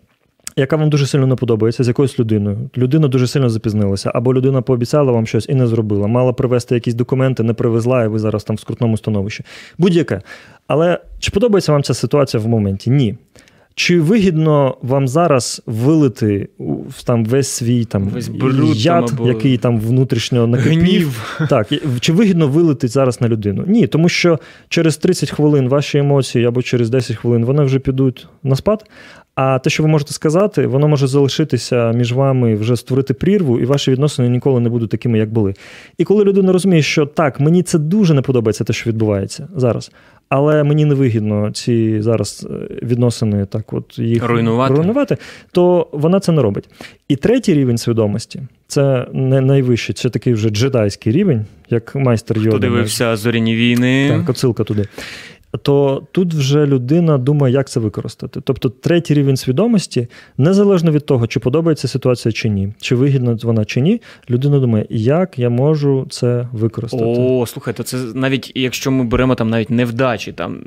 яка 0.56 0.76
вам 0.76 0.90
дуже 0.90 1.08
сильно 1.08 1.28
не 1.28 1.36
подобається 1.36 1.84
з 1.84 1.88
якоюсь 1.88 2.20
людиною. 2.20 2.70
Людина 2.78 3.08
дуже 3.08 3.28
сильно 3.28 3.50
запізнилася, 3.50 4.12
або 4.16 4.34
людина 4.34 4.62
пообіцяла 4.62 5.12
вам 5.12 5.28
щось 5.28 5.50
і 5.50 5.56
не 5.56 5.68
зробила. 5.68 6.08
Мала 6.08 6.34
привезти 6.34 6.76
якісь 6.76 6.94
документи, 6.94 7.44
не 7.44 7.54
привезла, 7.54 8.04
і 8.04 8.08
ви 8.08 8.20
зараз 8.20 8.44
там 8.44 8.56
в 8.56 8.60
скрутному 8.60 8.98
становищі. 8.98 9.44
Будь-яке. 9.78 10.22
Але 10.68 11.00
чи 11.20 11.32
подобається 11.32 11.72
вам 11.72 11.84
ця 11.84 11.94
ситуація 11.94 12.44
в 12.44 12.48
моменті? 12.48 12.90
Ні. 12.90 13.18
Чи 13.78 14.02
вигідно 14.02 14.78
вам 14.82 15.08
зараз 15.08 15.62
вилити 15.66 16.50
там 17.06 17.26
весь 17.26 17.48
свій 17.48 17.86
там 17.86 18.04
Весь 18.04 18.28
бруд 18.28 18.76
яд, 18.76 19.06
там 19.06 19.16
або 19.16 19.28
який 19.28 19.58
там 19.58 19.80
внутрішньо 19.80 20.48
накипів? 20.48 20.80
Гнів. 20.80 21.38
Так, 21.50 21.68
чи 22.00 22.14
вигідно 22.14 22.48
вилити 22.48 22.88
зараз 22.88 23.22
на 23.22 23.28
людину? 23.28 23.64
Ні, 23.68 23.88
тому 23.88 24.10
що 24.10 24.40
через 24.70 24.98
30 24.98 25.32
хвилин 25.32 25.70
ваші 25.70 25.98
емоції 25.98 26.46
або 26.46 26.62
через 26.62 26.90
10 26.90 27.18
хвилин 27.18 27.46
вони 27.46 27.64
вже 27.64 27.80
підуть 27.80 28.28
на 28.44 28.56
спад. 28.56 28.86
А 29.36 29.60
те, 29.60 29.70
що 29.70 29.84
ви 29.84 29.90
можете 29.90 30.14
сказати, 30.14 30.68
воно 30.68 30.88
може 30.88 31.08
залишитися 31.08 31.92
між 31.92 32.14
вами, 32.14 32.56
вже 32.56 32.76
створити 32.76 33.14
прірву, 33.14 33.60
і 33.60 33.66
ваші 33.66 33.92
відносини 33.92 34.30
ніколи 34.30 34.60
не 34.60 34.70
будуть 34.70 34.90
такими, 34.90 35.18
як 35.18 35.34
були. 35.34 35.54
І 35.98 36.04
коли 36.04 36.24
людина 36.24 36.52
розуміє, 36.52 36.82
що 36.82 37.06
так, 37.06 37.40
мені 37.40 37.64
це 37.64 37.80
дуже 37.80 38.14
не 38.14 38.22
подобається, 38.22 38.64
те, 38.64 38.74
що 38.74 38.90
відбувається 38.90 39.48
зараз. 39.56 39.92
Але 40.30 40.64
мені 40.64 40.86
не 40.86 40.96
вигідно 40.96 41.52
ці 41.52 42.02
зараз 42.02 42.48
е, 42.50 42.54
відносини 42.86 43.46
так, 43.46 43.74
от 43.74 44.00
їх 44.00 44.28
Руйнувати. 44.28 44.74
руйнувати, 44.74 45.18
то 45.52 45.88
вона 45.92 46.20
це 46.20 46.32
не 46.32 46.42
робить. 46.42 46.70
І 47.08 47.16
третій 47.16 47.54
рівень 47.54 47.78
свідомості 47.78 48.42
це 48.68 49.08
не 49.14 49.42
найвищий, 49.42 49.96
це 49.96 50.10
такий 50.10 50.34
вже 50.34 50.50
джедайський 50.50 51.14
рівень, 51.14 51.46
як 51.70 51.96
майстер 51.96 52.38
Йода. 52.38 52.50
Хто 52.50 52.60
дивився 52.60 53.16
зоряні 53.16 53.56
війни? 53.56 54.10
Так, 54.10 54.30
оцилка 54.30 54.64
туди. 54.64 54.88
То 55.58 56.04
тут 56.12 56.34
вже 56.34 56.66
людина 56.66 57.18
думає, 57.18 57.54
як 57.54 57.70
це 57.70 57.80
використати. 57.80 58.42
Тобто, 58.44 58.70
третій 58.70 59.14
рівень 59.14 59.38
свідомості, 59.38 60.08
незалежно 60.38 60.92
від 60.92 61.06
того, 61.06 61.28
чи 61.28 61.40
подобається 61.40 61.88
ситуація 61.88 62.32
чи 62.32 62.50
ні, 62.50 62.74
чи 62.82 62.96
вигідна 62.96 63.38
вона 63.44 63.66
чи 63.66 63.82
ні, 63.82 64.02
людина 64.30 64.60
думає, 64.60 64.86
як 64.90 65.40
я 65.40 65.50
можу 65.50 66.06
це 66.10 66.48
використати. 66.54 67.04
О, 67.06 67.46
слухайте, 67.46 67.84
це 67.84 67.98
навіть 68.14 68.52
якщо 68.56 68.92
ми 68.92 69.04
беремо 69.04 69.36
там 69.36 69.50
навіть 69.50 69.70
невдачі, 69.70 70.32
там 70.32 70.58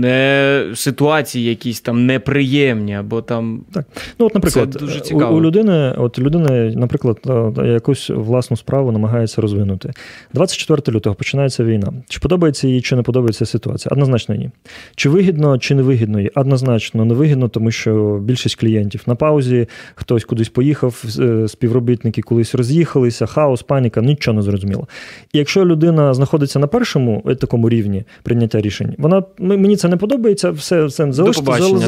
не 0.00 0.64
ситуації 0.74 1.44
якісь 1.44 1.80
там 1.80 2.06
неприємні, 2.06 2.94
або 2.94 3.22
там 3.22 3.60
так. 3.72 3.86
Ну, 4.18 4.26
от, 4.26 4.34
наприклад, 4.34 4.72
Це 4.72 4.78
дуже 4.78 5.00
цікаво. 5.00 5.36
у 5.36 5.40
людини, 5.40 5.94
от 5.98 6.18
людина, 6.18 6.48
наприклад, 6.74 7.18
якусь 7.64 8.10
власну 8.10 8.56
справу 8.56 8.92
намагається 8.92 9.40
розвинути. 9.40 9.90
24 10.34 10.96
лютого 10.96 11.16
починається 11.16 11.64
війна. 11.64 11.92
Чи 12.08 12.20
подобається 12.20 12.68
їй, 12.68 12.80
чи 12.80 12.96
не 12.96 13.02
подобається 13.02 13.46
ситуація? 13.46 13.90
Однозначно 13.92 14.25
ні. 14.34 14.50
Чи 14.96 15.08
вигідно, 15.08 15.58
чи 15.58 15.74
не 15.74 15.82
вигідно? 15.82 16.20
Однозначно 16.34 17.04
не 17.04 17.14
вигідно, 17.14 17.48
тому 17.48 17.70
що 17.70 18.20
більшість 18.22 18.54
клієнтів 18.60 19.02
на 19.06 19.14
паузі, 19.14 19.66
хтось 19.94 20.24
кудись 20.24 20.48
поїхав, 20.48 21.04
е, 21.18 21.48
співробітники 21.48 22.22
колись 22.22 22.54
роз'їхалися, 22.54 23.26
хаос, 23.26 23.62
паніка, 23.62 24.00
нічого 24.00 24.34
не 24.36 24.42
зрозуміло. 24.42 24.88
І 25.32 25.38
якщо 25.38 25.66
людина 25.66 26.14
знаходиться 26.14 26.58
на 26.58 26.66
першому 26.66 27.22
е, 27.28 27.34
такому 27.34 27.68
рівні 27.68 28.04
прийняття 28.22 28.60
рішень, 28.60 28.94
вона 28.98 29.22
мені 29.38 29.76
це 29.76 29.88
не 29.88 29.96
подобається, 29.96 30.50
все, 30.50 30.84
все 30.84 31.12
залиште, 31.12 31.42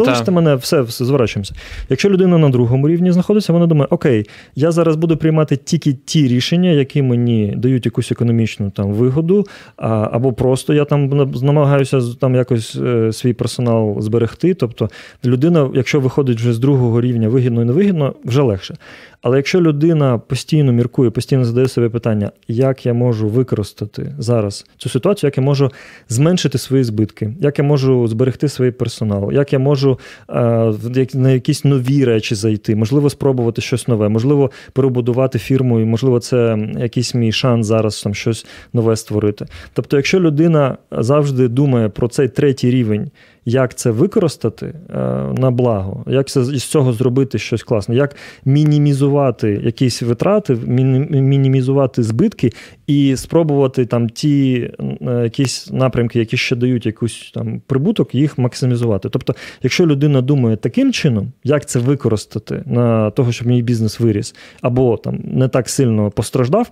залиште 0.04 0.30
мене, 0.30 0.54
все, 0.54 0.80
все 0.80 1.04
зворачуємося. 1.04 1.54
Якщо 1.88 2.10
людина 2.10 2.38
на 2.38 2.48
другому 2.48 2.88
рівні 2.88 3.12
знаходиться, 3.12 3.52
вона 3.52 3.66
думає, 3.66 3.88
окей, 3.90 4.26
я 4.56 4.70
зараз 4.70 4.96
буду 4.96 5.16
приймати 5.16 5.56
тільки 5.56 5.92
ті 5.92 6.28
рішення, 6.28 6.70
які 6.70 7.02
мені 7.02 7.54
дають 7.56 7.86
якусь 7.86 8.12
економічну 8.12 8.70
там 8.70 8.92
вигоду, 8.92 9.46
а, 9.76 10.08
або 10.12 10.32
просто 10.32 10.74
я 10.74 10.84
там 10.84 11.28
намагаюся 11.42 12.00
з- 12.00 12.14
там 12.28 12.34
якось 12.34 12.76
е, 12.76 13.12
свій 13.12 13.32
персонал 13.32 14.00
зберегти. 14.00 14.54
Тобто 14.54 14.90
людина, 15.24 15.70
якщо 15.74 16.00
виходить 16.00 16.38
вже 16.38 16.52
з 16.52 16.58
другого 16.58 17.00
рівня 17.00 17.28
вигідно 17.28 17.62
і 17.62 17.64
невигідно, 17.64 18.14
вже 18.24 18.42
легше. 18.42 18.76
Але 19.22 19.36
якщо 19.36 19.60
людина 19.60 20.18
постійно 20.18 20.72
міркує, 20.72 21.10
постійно 21.10 21.44
задає 21.44 21.68
собі 21.68 21.88
питання, 21.88 22.30
як 22.48 22.86
я 22.86 22.94
можу 22.94 23.28
використати 23.28 24.14
зараз 24.18 24.66
цю 24.76 24.88
ситуацію, 24.88 25.28
як 25.28 25.38
я 25.38 25.44
можу 25.44 25.70
зменшити 26.08 26.58
свої 26.58 26.84
збитки, 26.84 27.34
як 27.40 27.58
я 27.58 27.64
можу 27.64 28.08
зберегти 28.08 28.48
свій 28.48 28.70
персонал, 28.70 29.32
як 29.32 29.52
я 29.52 29.58
можу 29.58 29.98
е, 30.30 30.74
на 31.14 31.30
якісь 31.30 31.64
нові 31.64 32.04
речі 32.04 32.34
зайти, 32.34 32.76
можливо, 32.76 33.10
спробувати 33.10 33.62
щось 33.62 33.88
нове, 33.88 34.08
можливо, 34.08 34.50
перебудувати 34.72 35.38
фірму, 35.38 35.80
і 35.80 35.84
можливо, 35.84 36.20
це 36.20 36.58
якийсь 36.78 37.14
мій 37.14 37.32
шанс 37.32 37.66
зараз 37.66 38.02
там 38.02 38.14
щось 38.14 38.46
нове 38.72 38.96
створити. 38.96 39.46
Тобто, 39.72 39.96
якщо 39.96 40.20
людина 40.20 40.76
завжди 40.90 41.48
думає 41.48 41.88
про 41.88 42.08
цей 42.08 42.28
третій 42.28 42.70
рівень, 42.70 43.10
як 43.48 43.74
це 43.74 43.90
використати 43.90 44.66
е, 44.66 44.98
на 45.38 45.50
благо, 45.50 46.04
як 46.06 46.28
це 46.28 46.44
з 46.44 46.64
цього 46.64 46.92
зробити 46.92 47.38
щось 47.38 47.62
класне, 47.62 47.94
як 47.94 48.16
мінімізувати 48.44 49.60
якісь 49.64 50.02
витрати, 50.02 50.54
мінімізувати 50.54 52.02
збитки 52.02 52.52
і 52.86 53.16
спробувати 53.16 53.86
там 53.86 54.08
ті 54.08 54.70
е, 55.00 55.20
якісь 55.22 55.70
напрямки, 55.72 56.18
які 56.18 56.36
ще 56.36 56.56
дають 56.56 56.86
якийсь 56.86 57.30
там 57.34 57.62
прибуток, 57.66 58.14
їх 58.14 58.38
максимізувати. 58.38 59.08
Тобто, 59.08 59.34
якщо 59.62 59.86
людина 59.86 60.20
думає 60.20 60.56
таким 60.56 60.92
чином, 60.92 61.32
як 61.44 61.66
це 61.66 61.78
використати 61.78 62.62
на 62.66 63.10
того, 63.10 63.32
щоб 63.32 63.48
мій 63.48 63.62
бізнес 63.62 64.00
виріс, 64.00 64.34
або 64.60 64.96
там 64.96 65.20
не 65.24 65.48
так 65.48 65.68
сильно 65.68 66.10
постраждав. 66.10 66.70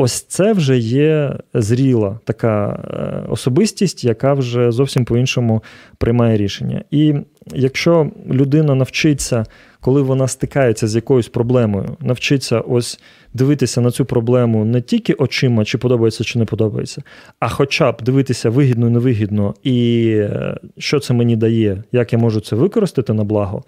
Ось 0.00 0.22
це 0.22 0.52
вже 0.52 0.78
є 0.78 1.36
зріла 1.54 2.18
така 2.24 2.68
е, 2.68 3.30
особистість, 3.30 4.04
яка 4.04 4.34
вже 4.34 4.72
зовсім 4.72 5.04
по-іншому 5.04 5.62
приймає 5.98 6.36
рішення. 6.36 6.84
І 6.90 7.14
якщо 7.54 8.10
людина 8.30 8.74
навчиться, 8.74 9.44
коли 9.80 10.02
вона 10.02 10.28
стикається 10.28 10.88
з 10.88 10.94
якоюсь 10.94 11.28
проблемою, 11.28 11.96
навчиться 12.00 12.60
ось 12.60 13.00
дивитися 13.34 13.80
на 13.80 13.90
цю 13.90 14.04
проблему 14.04 14.64
не 14.64 14.80
тільки 14.80 15.12
очима, 15.12 15.64
чи 15.64 15.78
подобається, 15.78 16.24
чи 16.24 16.38
не 16.38 16.44
подобається, 16.44 17.02
а 17.40 17.48
хоча 17.48 17.92
б 17.92 18.02
дивитися 18.02 18.50
вигідно, 18.50 18.90
невигідно, 18.90 19.54
і 19.62 20.08
е, 20.16 20.56
що 20.78 21.00
це 21.00 21.14
мені 21.14 21.36
дає, 21.36 21.82
як 21.92 22.12
я 22.12 22.18
можу 22.18 22.40
це 22.40 22.56
використати 22.56 23.12
на 23.12 23.24
благо. 23.24 23.64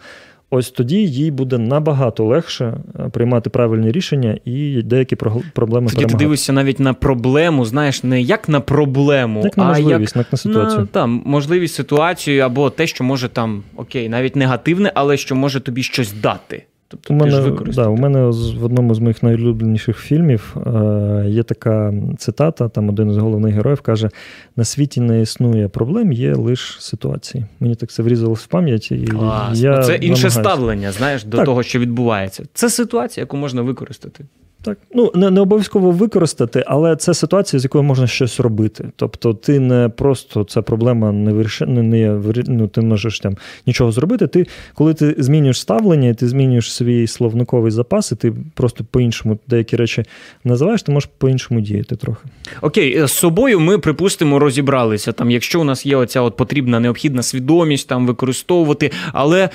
Ось 0.53 0.71
тоді 0.71 0.97
їй 0.97 1.31
буде 1.31 1.59
набагато 1.59 2.25
легше 2.25 2.77
е, 2.99 3.09
приймати 3.09 3.51
правильні 3.51 3.93
рішення 3.93 4.39
і 4.45 4.83
деякі 4.83 5.17
проблеми 5.55 5.91
тоді 5.91 6.05
ти 6.05 6.15
дивишся 6.15 6.53
навіть 6.53 6.81
на 6.81 6.95
проблему, 6.95 7.65
знаєш, 7.65 8.05
не 8.05 8.23
як 8.23 8.49
на 8.49 8.61
проблему, 8.61 9.41
Як 9.45 9.57
на 9.57 9.65
а 9.65 9.69
можливість, 9.69 10.17
як 10.17 10.25
як 10.25 10.33
на 10.33 10.39
ситуацію. 10.39 10.81
На, 10.81 10.87
там, 10.87 11.23
можливість 11.25 11.75
ситуацію 11.75 12.43
або 12.43 12.71
те, 12.71 12.87
що 12.87 13.05
може 13.05 13.29
там, 13.29 13.63
окей, 13.77 14.09
навіть 14.09 14.37
негативне, 14.37 14.93
але 14.95 15.17
що 15.17 15.35
може 15.37 15.61
тобі 15.61 15.83
щось 15.83 16.13
дати. 16.13 16.65
Тобто 16.91 17.15
У 17.15 17.17
мене, 17.17 17.53
да, 17.75 17.89
у 17.89 17.97
мене 17.97 18.25
в 18.59 18.65
одному 18.65 18.95
з 18.95 18.99
моїх 18.99 19.23
найулюбленіших 19.23 19.99
фільмів 19.99 20.57
е, 20.67 21.25
є 21.29 21.43
така 21.43 21.95
цитата: 22.19 22.69
там 22.69 22.89
один 22.89 23.13
з 23.13 23.17
головних 23.17 23.55
героїв 23.55 23.81
каже: 23.81 24.09
на 24.57 24.65
світі 24.65 25.01
не 25.01 25.21
існує 25.21 25.69
проблем, 25.69 26.13
є 26.13 26.35
лише 26.35 26.81
ситуації. 26.81 27.45
Мені 27.61 27.75
так 27.75 27.91
це 27.91 28.03
врізалось 28.03 28.43
в 28.43 28.47
пам'ять. 28.47 28.93
І 28.93 29.05
Клас. 29.05 29.61
я 29.61 29.83
Це 29.83 29.87
це 29.87 29.95
інше 29.95 30.31
ставлення, 30.31 30.93
знаєш, 30.93 31.25
до 31.25 31.37
Так. 31.37 31.47
того, 31.47 31.63
що 31.63 31.79
відбувається. 31.79 32.45
Це 32.55 32.71
ситуація, 32.71 33.23
яку 33.23 33.37
можна 33.37 33.63
використати. 33.63 34.25
Так, 34.63 34.79
ну 34.95 35.13
не, 35.15 35.31
не 35.31 35.41
обов'язково 35.41 35.91
використати, 35.91 36.65
але 36.67 36.97
це 36.97 37.15
ситуація, 37.15 37.61
з 37.61 37.65
якою 37.65 37.85
можна 37.85 38.07
щось 38.07 38.41
робити. 38.41 38.89
Тобто, 38.97 39.35
ти 39.35 39.61
не 39.61 39.89
просто 39.89 40.45
ця 40.45 40.63
проблема 40.63 41.13
не 41.13 41.33
виріш... 41.33 41.61
не, 41.61 41.83
не 41.83 42.21
ну, 42.47 42.69
ти 42.69 42.81
можеш 42.81 43.21
там 43.21 43.37
нічого 43.67 43.93
зробити. 43.93 44.27
Ти, 44.27 44.47
коли 44.75 44.95
ти 44.95 45.15
змінюєш 45.19 45.61
ставлення, 45.61 46.15
ти 46.15 46.29
змінюєш 46.29 46.73
свій 46.73 47.07
словниковий 47.07 47.71
запас, 47.71 48.13
і 48.13 48.17
ти 48.17 48.33
просто 48.55 48.85
по-іншому 48.91 49.39
деякі 49.47 49.77
речі 49.77 50.05
називаєш, 50.45 50.83
ти 50.83 50.93
можеш 50.93 51.11
по-іншому 51.19 51.61
діяти 51.61 51.97
трохи. 51.97 52.29
Окей, 52.61 52.99
е, 52.99 53.09
з 53.09 53.13
собою 53.13 53.61
ми, 53.61 53.79
припустимо, 53.79 54.39
розібралися. 54.39 55.13
Там, 55.13 55.31
якщо 55.31 55.61
у 55.61 55.65
нас 55.65 55.87
є 55.87 55.97
оця 55.97 56.21
от 56.21 56.37
потрібна 56.37 56.81
необхідна 56.81 57.23
свідомість 57.23 57.89
там 57.89 58.07
використовувати, 58.07 58.91
але 59.13 59.51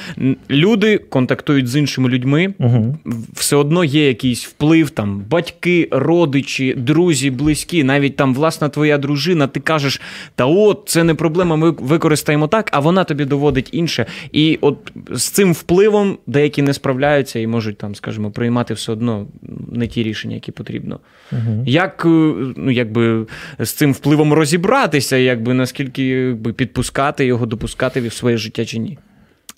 люди 0.49 0.97
контактують 0.97 1.67
з 1.67 1.75
іншими 1.75 2.09
людьми, 2.09 2.53
Угу. 2.59 2.97
все 3.33 3.55
одно 3.55 3.83
є 3.83 4.07
якийсь 4.07 4.45
вплив, 4.45 4.89
там 4.95 5.25
батьки, 5.29 5.87
родичі, 5.91 6.73
друзі, 6.77 7.31
близькі, 7.31 7.83
навіть 7.83 8.15
там 8.15 8.33
власна 8.33 8.69
твоя 8.69 8.97
дружина, 8.97 9.47
ти 9.47 9.59
кажеш, 9.59 10.01
та 10.35 10.45
от 10.45 10.83
це 10.85 11.03
не 11.03 11.13
проблема, 11.13 11.55
ми 11.55 11.69
використаємо 11.69 12.47
так, 12.47 12.69
а 12.71 12.79
вона 12.79 13.03
тобі 13.03 13.25
доводить 13.25 13.69
інше. 13.71 14.05
І 14.31 14.57
от 14.61 14.91
з 15.11 15.29
цим 15.29 15.53
впливом 15.53 16.17
деякі 16.27 16.61
не 16.61 16.73
справляються 16.73 17.39
і 17.39 17.47
можуть 17.47 17.77
там, 17.77 17.95
скажімо, 17.95 18.31
приймати 18.31 18.73
все 18.73 18.91
одно 18.91 19.27
не 19.71 19.87
ті 19.87 20.03
рішення, 20.03 20.35
які 20.35 20.51
потрібно. 20.51 20.99
Угу. 21.31 21.63
Як 21.65 22.03
е, 22.05 22.33
ну, 22.57 22.71
якби, 22.71 23.25
з 23.59 23.71
цим 23.71 23.93
впливом 23.93 24.33
розібратися, 24.33 25.17
якби 25.17 25.53
наскільки 25.53 26.03
якби, 26.03 26.53
підпускати 26.53 27.25
його, 27.25 27.45
допускати 27.45 28.01
в 28.07 28.13
своє 28.13 28.37
життя 28.37 28.65
чи 28.65 28.79
ні? 28.79 28.97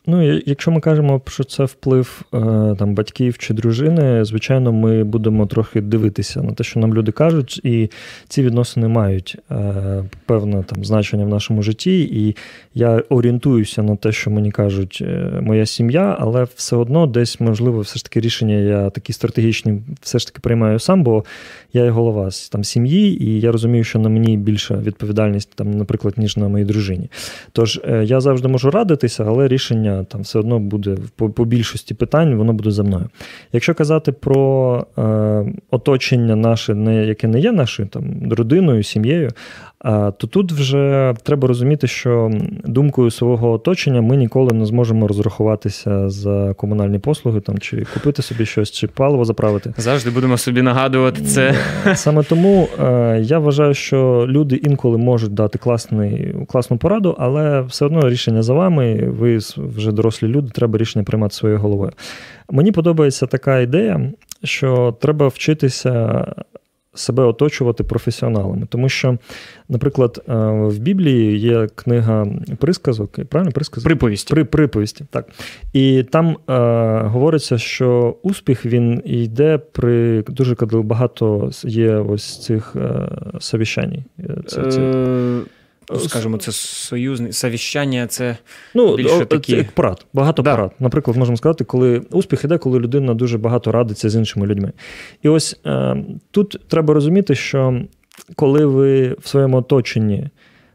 Ну, 0.10 0.42
якщо 0.46 0.72
ми 0.72 0.80
кажемо, 0.80 1.22
що 1.28 1.44
це 1.44 1.64
вплив 1.64 2.22
е, 2.34 2.38
там, 2.80 2.96
батьків 2.96 3.38
чи 3.38 3.54
дружини, 3.54 4.26
звичайно, 4.26 4.72
ми 4.74 5.04
будемо 5.04 5.46
трохи 5.46 5.82
дивитися 5.82 6.42
на 6.42 6.52
те, 6.52 6.64
що 6.64 6.80
нам 6.80 6.94
люди 6.94 7.12
кажуть, 7.12 7.62
і 7.64 7.90
ці 8.28 8.44
відносини 8.44 8.88
мають 8.88 9.38
е, 9.52 10.04
певне 10.26 10.64
там, 10.64 10.86
значення 10.86 11.26
в 11.26 11.30
нашому 11.30 11.62
житті. 11.62 12.02
І 12.02 12.36
я 12.74 13.04
орієнтуюся 13.10 13.84
на 13.84 13.96
те, 13.96 14.12
що 14.12 14.32
мені 14.32 14.52
кажуть 14.52 15.00
е, 15.02 15.40
моя 15.42 15.66
сім'я, 15.66 16.18
але 16.20 16.48
все 16.56 16.76
одно 16.76 17.08
десь, 17.08 17.40
можливо, 17.40 17.80
все 17.80 17.98
ж 17.98 18.04
таки 18.04 18.20
рішення 18.20 18.56
я 18.56 18.90
такі 18.90 19.14
стратегічні 19.14 19.82
все 20.02 20.20
ж 20.20 20.28
таки 20.28 20.40
приймаю 20.40 20.80
сам, 20.80 21.04
бо 21.04 21.24
я 21.74 21.84
є 21.84 21.90
голова 21.90 22.30
там, 22.52 22.64
сім'ї, 22.64 23.24
і 23.24 23.40
я 23.40 23.52
розумію, 23.52 23.84
що 23.84 24.00
на 24.00 24.10
мені 24.10 24.38
більша 24.38 24.76
відповідальність, 24.76 25.50
там, 25.56 25.72
наприклад, 25.72 26.14
ніж 26.18 26.38
на 26.38 26.48
моїй 26.48 26.66
дружині. 26.66 27.10
Тож 27.52 27.82
я 28.04 28.22
завжди 28.22 28.48
можу 28.48 28.72
радитися, 28.72 29.26
але 29.28 29.48
рішення 29.48 29.97
там 30.04 30.22
все 30.22 30.40
одно 30.40 30.60
буде 30.60 30.98
по, 31.16 31.30
по 31.30 31.46
більшості 31.46 31.94
питань, 31.94 32.36
воно 32.36 32.54
буде 32.54 32.72
за 32.72 32.84
мною. 32.84 33.10
Якщо 33.54 33.74
казати 33.74 34.12
про 34.12 34.86
е, 34.98 35.54
оточення 35.72 36.36
наше, 36.36 36.76
не, 36.76 37.06
яке 37.06 37.28
не 37.28 37.40
є 37.40 37.52
нашою 37.52 37.90
там, 37.90 38.04
родиною, 38.32 38.84
сім'єю, 38.84 39.32
то 39.84 40.28
тут 40.30 40.52
вже 40.52 41.14
треба 41.24 41.48
розуміти, 41.48 41.88
що 41.88 42.32
думкою 42.66 43.12
свого 43.12 43.52
оточення 43.52 44.02
ми 44.02 44.18
ніколи 44.18 44.54
не 44.54 44.66
зможемо 44.66 45.08
розрахуватися 45.08 46.10
за 46.10 46.54
комунальні 46.54 47.00
послуги 47.00 47.42
там, 47.42 47.60
чи 47.60 47.86
купити 47.94 48.22
собі 48.22 48.46
щось, 48.46 48.72
чи 48.72 48.88
паливо 48.88 49.26
заправити. 49.26 49.74
Завжди 49.78 50.10
будемо 50.10 50.38
собі 50.38 50.62
нагадувати 50.62 51.22
це. 51.22 51.56
Саме 51.96 52.24
тому 52.24 52.68
е, 52.80 53.20
я 53.24 53.40
вважаю, 53.40 53.74
що 53.74 54.26
люди 54.28 54.56
інколи 54.56 54.98
можуть 54.98 55.34
дати 55.34 55.58
класний, 55.58 56.36
класну 56.48 56.78
пораду, 56.78 57.16
але 57.20 57.62
все 57.62 57.86
одно 57.86 58.10
рішення 58.10 58.44
за 58.44 58.54
вами. 58.54 58.96
Ви 59.08 59.38
вже 59.58 59.92
дорослі 59.92 60.28
люди, 60.28 60.50
треба 60.50 60.78
рішення 60.78 61.06
приймати 61.06 61.36
своєю 61.36 61.60
головою. 61.60 61.92
Мені 62.50 62.72
подобається 62.72 63.26
така 63.28 63.60
ідея, 63.60 64.12
що 64.44 64.98
треба 65.02 65.28
вчитися. 65.28 66.26
Себе 66.98 67.24
оточувати 67.24 67.84
професіоналами, 67.84 68.68
тому 68.70 68.90
що, 68.90 69.18
наприклад, 69.70 70.24
е, 70.30 70.34
в 70.52 70.80
Біблії 70.80 71.40
є 71.40 71.68
книга 71.76 72.28
присказок, 72.58 73.26
правильно 73.26 73.52
присказок? 73.52 73.86
Приповість. 73.86 74.30
При 74.30 74.44
приповісті, 74.44 75.06
так. 75.10 75.28
І 75.74 76.04
там 76.04 76.38
е, 76.50 76.54
говориться, 77.08 77.58
що 77.58 78.16
успіх 78.24 78.66
він 78.66 79.02
йде 79.06 79.58
при 79.58 80.24
дуже 80.28 80.56
багато 80.72 81.52
є 81.64 81.96
ось 81.96 82.44
цих 82.44 82.76
е, 82.76 83.10
совіщань. 83.40 84.04
Це, 84.48 84.72
це, 84.72 84.82
Е, 84.82 85.40
Скажімо, 86.08 86.38
це 86.38 86.52
союзне 86.52 87.32
совіщання, 87.34 88.08
це 88.08 88.38
ну, 88.74 88.96
більше 88.96 89.26
такі- 89.26 89.56
це 89.56 89.70
порад, 89.74 90.06
багато 90.14 90.42
Да. 90.42 90.56
порад. 90.56 90.72
Наприклад, 90.80 91.18
можемо 91.18 91.38
сказати, 91.38 91.64
коли 91.64 92.02
успіх 92.12 92.44
іде, 92.44 92.58
коли 92.58 92.80
людина 92.80 93.14
дуже 93.14 93.38
багато 93.38 93.72
радиться 93.72 94.10
з 94.10 94.16
іншими 94.16 94.48
людьми. 94.48 94.72
І 95.24 95.30
ось 95.30 95.60
е, 95.66 95.98
тут 96.32 96.60
треба 96.68 96.94
розуміти, 96.94 97.36
що 97.36 97.82
коли 98.36 98.66
ви 98.66 99.16
в 99.22 99.28
своєму 99.28 99.58
оточенні 99.58 100.30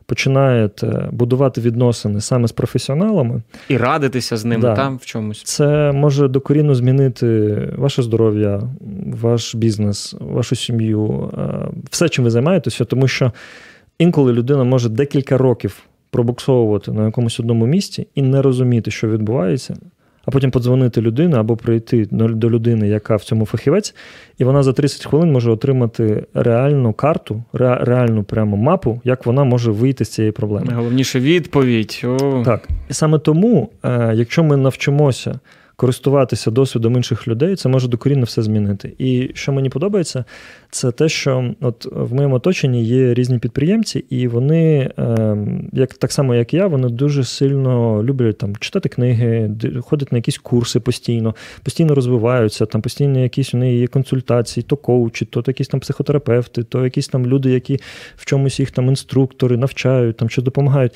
починаєте 0.07 1.09
будувати 1.13 1.61
відносини 1.61 2.21
саме 2.21 2.49
з 2.49 2.53
професіоналами, 2.53 3.43
і 3.69 3.77
радитися 3.77 4.37
з 4.37 4.45
ними 4.45 4.63
Да. 4.63 4.75
там 4.77 4.97
в 4.97 5.05
чомусь. 5.07 5.43
Це 5.43 5.93
може 5.93 6.29
докорінно 6.29 6.75
змінити 6.75 7.59
ваше 7.77 8.03
здоров'я, 8.03 8.63
ваш 9.21 9.55
бізнес, 9.55 10.15
вашу 10.21 10.57
сім'ю, 10.57 11.31
е, 11.39 11.69
все, 11.91 12.09
чим 12.09 12.25
ви 12.25 12.31
займаєтеся, 12.31 12.85
тому 12.85 13.09
що 13.09 13.33
інколи 13.99 14.33
людина 14.33 14.65
може 14.65 14.89
декілька 14.89 15.39
років 15.39 15.83
пробуксовувати 16.11 16.93
на 16.93 17.07
якомусь 17.07 17.41
одному 17.41 17.67
місці 17.67 18.07
і 18.15 18.23
не 18.23 18.43
розуміти, 18.43 18.91
що 18.91 19.09
відбувається. 19.09 19.77
А 20.27 20.31
потім 20.31 20.51
подзвонити 20.51 21.01
людині 21.01 21.35
або 21.35 21.57
прийти 21.57 22.09
до 22.11 22.51
людини, 22.51 22.89
яка 22.89 23.17
в 23.17 23.23
цьому 23.25 23.47
фахівець, 23.47 23.95
і 24.39 24.45
вона 24.45 24.63
за 24.63 24.73
30 24.73 25.07
хвилин 25.07 25.33
може 25.33 25.51
отримати 25.51 26.25
реальну 26.35 26.93
карту, 26.93 27.43
ре- 27.53 27.85
реальну 27.85 28.25
прямо 28.25 28.57
мапу, 28.57 29.01
як 29.05 29.27
вона 29.27 29.45
може 29.45 29.71
вийти 29.71 30.05
з 30.05 30.09
цієї 30.09 30.33
проблеми. 30.33 30.67
Найголовніше 30.67 31.21
відповідь. 31.21 32.03
О. 32.05 32.43
Так. 32.45 32.69
І 32.91 32.93
саме 32.93 33.19
тому, 33.19 33.71
е, 33.85 34.13
якщо 34.15 34.45
ми 34.45 34.57
навчимося 34.57 35.41
користуватися 35.77 36.51
досвідом 36.51 36.97
інших 36.97 37.29
людей, 37.29 37.57
це 37.57 37.69
може 37.69 37.89
докорінно 37.89 38.25
все 38.25 38.43
змінити. 38.43 38.95
І 38.99 39.31
що 39.35 39.53
мені 39.53 39.69
подобається, 39.69 40.25
це 40.73 40.93
те, 40.93 41.09
що 41.09 41.55
от 41.61 41.89
в 41.93 42.15
моєму 42.15 42.35
оточенні 42.35 42.85
є 42.85 43.15
різні 43.15 43.39
підприємці, 43.39 44.05
і 44.11 44.29
вони, 44.29 44.91
е, 44.99 45.37
як 45.73 45.95
так 45.95 46.13
само 46.13 46.35
як 46.35 46.55
і 46.55 46.57
я, 46.57 46.67
вони 46.67 46.89
дуже 46.89 47.25
сильно 47.25 48.03
люблять 48.03 48.39
там 48.39 48.57
читати 48.57 48.89
книги, 48.89 49.51
ходять 49.81 50.13
на 50.13 50.19
якісь 50.19 50.39
курси 50.39 50.81
постійно, 50.81 51.35
постійно 51.63 51.95
розвиваються, 51.95 52.67
там 52.67 52.83
постійно 52.83 53.19
якісь 53.19 53.55
у 53.55 53.57
неї 53.57 53.81
є 53.81 53.87
консультації, 53.87 54.65
то 54.69 54.77
коучі, 54.77 55.25
то 55.25 55.43
якісь 55.47 55.69
там 55.69 55.81
психотерапевти, 55.81 56.63
то 56.63 56.85
якісь 56.85 57.09
там 57.09 57.27
люди, 57.27 57.51
які 57.51 57.79
в 58.17 58.25
чомусь 58.25 58.61
їх 58.61 58.71
там 58.71 58.89
інструктори 58.89 59.57
навчають, 59.57 60.17
там 60.17 60.31
що 60.31 60.43
допомагають. 60.43 60.93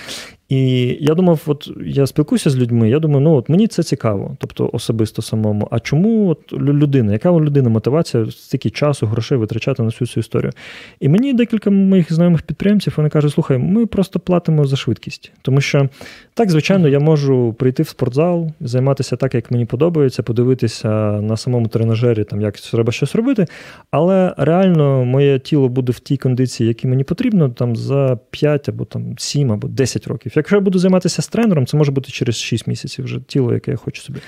І 0.49 0.87
я 1.01 1.15
думав, 1.15 1.43
от 1.47 1.71
я 1.87 2.07
спілкуюся 2.07 2.51
з 2.51 2.57
людьми, 2.57 2.91
я 2.91 2.99
думаю, 2.99 3.21
ну 3.21 3.35
от 3.35 3.49
мені 3.49 3.67
це 3.67 3.83
цікаво, 3.83 4.37
тобто 4.39 4.71
особисто 4.73 5.23
самому. 5.23 5.69
А 5.71 5.81
чому 5.81 6.29
от 6.29 6.53
людина, 6.53 7.13
яка 7.13 7.31
у 7.31 7.45
людини 7.45 7.69
мотивація 7.69 8.27
стільки 8.31 8.71
часу, 8.71 9.07
грошей 9.07 9.39
витрачати 9.67 9.83
на 9.83 9.89
всю 9.89 10.09
цю 10.09 10.21
історію? 10.21 10.53
І 11.01 11.09
мені 11.09 11.33
декілька 11.33 11.71
моїх 11.71 12.13
знайомих 12.13 12.43
підприємців 12.43 12.95
вони 12.97 13.09
кажуть: 13.09 13.33
слухай, 13.33 13.59
ми 13.59 13.87
просто 13.87 14.21
платимо 14.21 14.65
за 14.65 14.77
швидкість. 14.77 15.33
Тому 15.43 15.61
що 15.61 15.89
так, 16.35 16.51
звичайно, 16.51 16.89
я 16.89 16.99
можу 16.99 17.55
прийти 17.59 17.83
в 17.83 17.89
спортзал, 17.89 18.51
займатися 18.61 19.17
так, 19.17 19.35
як 19.35 19.51
мені 19.51 19.67
подобається, 19.67 20.23
подивитися 20.23 20.89
на 21.21 21.37
самому 21.37 21.69
тренажері, 21.69 22.25
там 22.25 22.41
як 22.41 22.57
треба 22.57 22.93
щось 22.93 23.15
робити. 23.15 23.47
Але 23.91 24.35
реально 24.37 25.05
моє 25.05 25.39
тіло 25.39 25.69
буде 25.69 25.93
в 25.93 25.99
тій 25.99 26.17
кондиції, 26.17 26.69
які 26.69 26.89
мені 26.89 27.05
потрібно, 27.05 27.49
там 27.49 27.77
за 27.77 28.19
5 28.31 28.69
або 28.69 28.85
там 28.85 29.15
7 29.19 29.53
або 29.53 29.69
10 29.69 30.07
років. 30.07 30.33
Якщо 30.37 30.57
я 30.57 30.61
буду 30.61 30.79
займатися 30.79 31.23
з 31.23 31.29
тренером, 31.29 31.67
це 31.67 31.77
може 31.77 31.93
бути 31.93 32.13
через 32.13 32.37
6 32.37 32.67
місяців 32.67 33.05
вже 33.05 33.21
тіло, 33.21 33.55
яке 33.55 33.71
я 33.71 33.77
хочу 33.77 34.03
собі. 34.03 34.19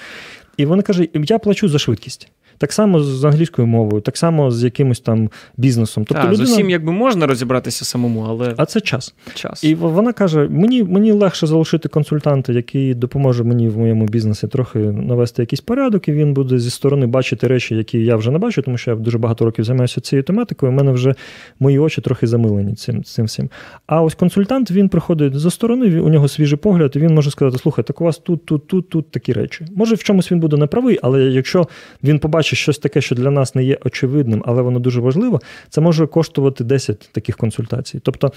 І 0.56 0.66
вони 0.66 0.82
кажуть, 0.82 1.10
я 1.14 1.38
плачу 1.38 1.68
за 1.68 1.78
швидкість. 1.78 2.30
Так 2.58 2.72
само 2.72 3.02
з 3.02 3.24
англійською 3.24 3.68
мовою, 3.68 4.02
так 4.02 4.16
само 4.16 4.50
з 4.50 4.64
якимось 4.64 5.00
там 5.00 5.30
бізнесом. 5.56 6.04
Тобто 6.08 6.22
Так, 6.22 6.32
людина... 6.32 6.46
З 6.46 6.52
усім 6.52 6.70
якби 6.70 6.92
можна 6.92 7.26
розібратися 7.26 7.84
самому, 7.84 8.26
але 8.28 8.54
А 8.56 8.66
це 8.66 8.80
час. 8.80 9.14
час. 9.34 9.64
І 9.64 9.74
вона 9.74 10.12
каже: 10.12 10.48
мені 10.50 10.82
мені 10.82 11.12
легше 11.12 11.46
залишити 11.46 11.88
консультанта, 11.88 12.52
який 12.52 12.94
допоможе 12.94 13.44
мені 13.44 13.68
в 13.68 13.78
моєму 13.78 14.06
бізнесі 14.06 14.48
трохи 14.48 14.78
навести 14.78 15.42
якийсь 15.42 15.60
порядок, 15.60 16.08
і 16.08 16.12
він 16.12 16.34
буде 16.34 16.58
зі 16.58 16.70
сторони 16.70 17.06
бачити 17.06 17.46
речі, 17.46 17.76
які 17.76 17.98
я 17.98 18.16
вже 18.16 18.30
не 18.30 18.38
бачу, 18.38 18.62
тому 18.62 18.78
що 18.78 18.90
я 18.90 18.96
дуже 18.96 19.18
багато 19.18 19.44
років 19.44 19.64
займаюся 19.64 20.00
цією 20.00 20.22
тематикою. 20.22 20.72
У 20.72 20.74
мене 20.74 20.92
вже 20.92 21.14
мої 21.60 21.78
очі 21.78 22.00
трохи 22.00 22.26
замилені 22.26 22.74
цим 22.74 23.04
цим 23.04 23.24
всім. 23.24 23.50
А 23.86 24.02
ось 24.02 24.14
консультант 24.14 24.70
він 24.70 24.88
приходить 24.88 25.38
за 25.38 25.50
сторони, 25.50 26.00
у 26.00 26.08
нього 26.08 26.28
свіжий 26.28 26.58
погляд, 26.58 26.92
і 26.96 26.98
він 26.98 27.14
може 27.14 27.30
сказати: 27.30 27.58
слухай, 27.58 27.84
так 27.84 28.00
у 28.00 28.04
вас 28.04 28.18
тут, 28.18 28.46
тут, 28.46 28.66
тут, 28.66 28.88
тут 28.88 29.10
такі 29.10 29.32
речі. 29.32 29.66
Може, 29.76 29.94
в 29.94 30.02
чомусь 30.02 30.32
він 30.32 30.40
буде 30.40 30.56
неправий, 30.56 30.98
але 31.02 31.22
якщо 31.22 31.68
він 32.04 32.18
побачить 32.18 32.47
щось 32.56 32.78
таке, 32.78 33.00
що 33.00 33.14
для 33.14 33.30
нас 33.30 33.54
не 33.54 33.64
є 33.64 33.78
очевидним, 33.84 34.42
але 34.46 34.62
воно 34.62 34.78
дуже 34.78 35.00
важливо, 35.00 35.40
це 35.68 35.80
може 35.80 36.06
коштувати 36.06 36.64
10 36.64 37.10
таких 37.12 37.36
консультацій. 37.36 38.00
Тобто 38.02 38.32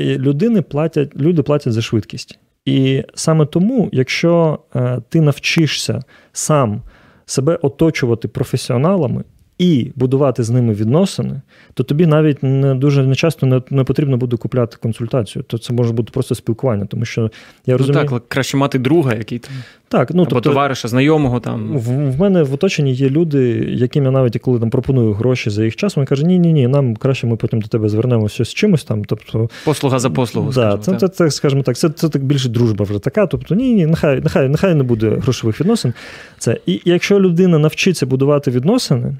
е, 0.00 0.18
людини 0.18 0.62
платять, 0.62 1.16
люди 1.16 1.42
платять 1.42 1.72
за 1.72 1.82
швидкість. 1.82 2.38
І 2.64 3.04
саме 3.14 3.46
тому, 3.46 3.88
якщо 3.92 4.58
е, 4.74 5.00
ти 5.08 5.20
навчишся 5.20 6.00
сам 6.32 6.82
себе 7.26 7.58
оточувати 7.62 8.28
професіоналами 8.28 9.24
і 9.60 9.92
будувати 9.96 10.42
з 10.42 10.50
ними 10.50 10.74
відносини, 10.74 11.40
то 11.74 11.82
тобі 11.82 12.06
навіть 12.06 12.42
не 12.42 12.74
дуже 12.74 13.06
не 13.06 13.14
часто 13.14 13.46
не, 13.46 13.62
не 13.70 13.84
потрібно 13.84 14.16
буде 14.16 14.36
купляти 14.36 14.76
консультацію. 14.82 15.42
То 15.42 15.58
це 15.58 15.72
може 15.72 15.92
бути 15.92 16.10
просто 16.12 16.34
спілкування, 16.34 16.86
тому 16.86 17.04
що 17.04 17.20
я 17.66 17.74
ну, 17.74 17.78
розумію. 17.78 18.08
так, 18.08 18.28
краще 18.28 18.56
мати 18.56 18.78
друга, 18.78 19.14
який 19.14 19.38
там, 19.38 19.52
так, 19.88 20.10
ну, 20.14 20.22
або 20.22 20.30
тобто, 20.30 20.50
товариша, 20.50 20.88
знайомого 20.88 21.40
там. 21.40 21.78
в, 21.78 22.10
в 22.10 22.20
мене 22.20 22.42
в 22.42 22.54
оточенні 22.54 22.92
є 22.92 23.10
люди, 23.10 23.66
яким 23.68 24.04
я 24.04 24.10
навіть 24.10 24.38
коли 24.38 24.60
там 24.60 24.70
пропоную 24.70 25.12
гроші 25.12 25.50
за 25.50 25.64
їх 25.64 25.76
час, 25.76 25.96
вони 25.96 26.06
кажуть, 26.06 26.26
ні, 26.26 26.38
ні, 26.38 26.52
ні, 26.52 26.68
нам 26.68 26.96
краще 26.96 27.26
ми 27.26 27.36
потім 27.36 27.60
до 27.60 27.68
тебе 27.68 27.88
звернемося 27.88 28.44
з 28.44 28.54
чимось 28.54 28.84
там. 28.84 29.04
Тобто, 29.04 29.48
Послуга 29.64 29.98
за 29.98 30.10
послугу. 30.10 30.52
да, 30.52 30.52
скажімо, 30.52 30.78
це, 30.82 30.90
так. 30.90 31.00
це, 31.00 31.08
це, 31.08 31.30
скажімо 31.30 31.62
так, 31.62 31.76
це, 31.76 31.88
це 31.88 32.08
так 32.08 32.24
більше 32.24 32.48
дружба 32.48 32.84
вже 32.84 32.98
така. 32.98 33.26
Тобто, 33.26 33.54
ні, 33.54 33.74
ні, 33.74 33.86
нехай, 33.86 34.20
нехай, 34.20 34.48
нехай 34.48 34.74
не 34.74 34.82
буде 34.82 35.10
грошових 35.10 35.60
відносин. 35.60 35.94
Це 36.38 36.58
і 36.66 36.80
якщо 36.84 37.20
людина 37.20 37.58
навчиться 37.58 38.06
будувати 38.06 38.50
відносини, 38.50 39.16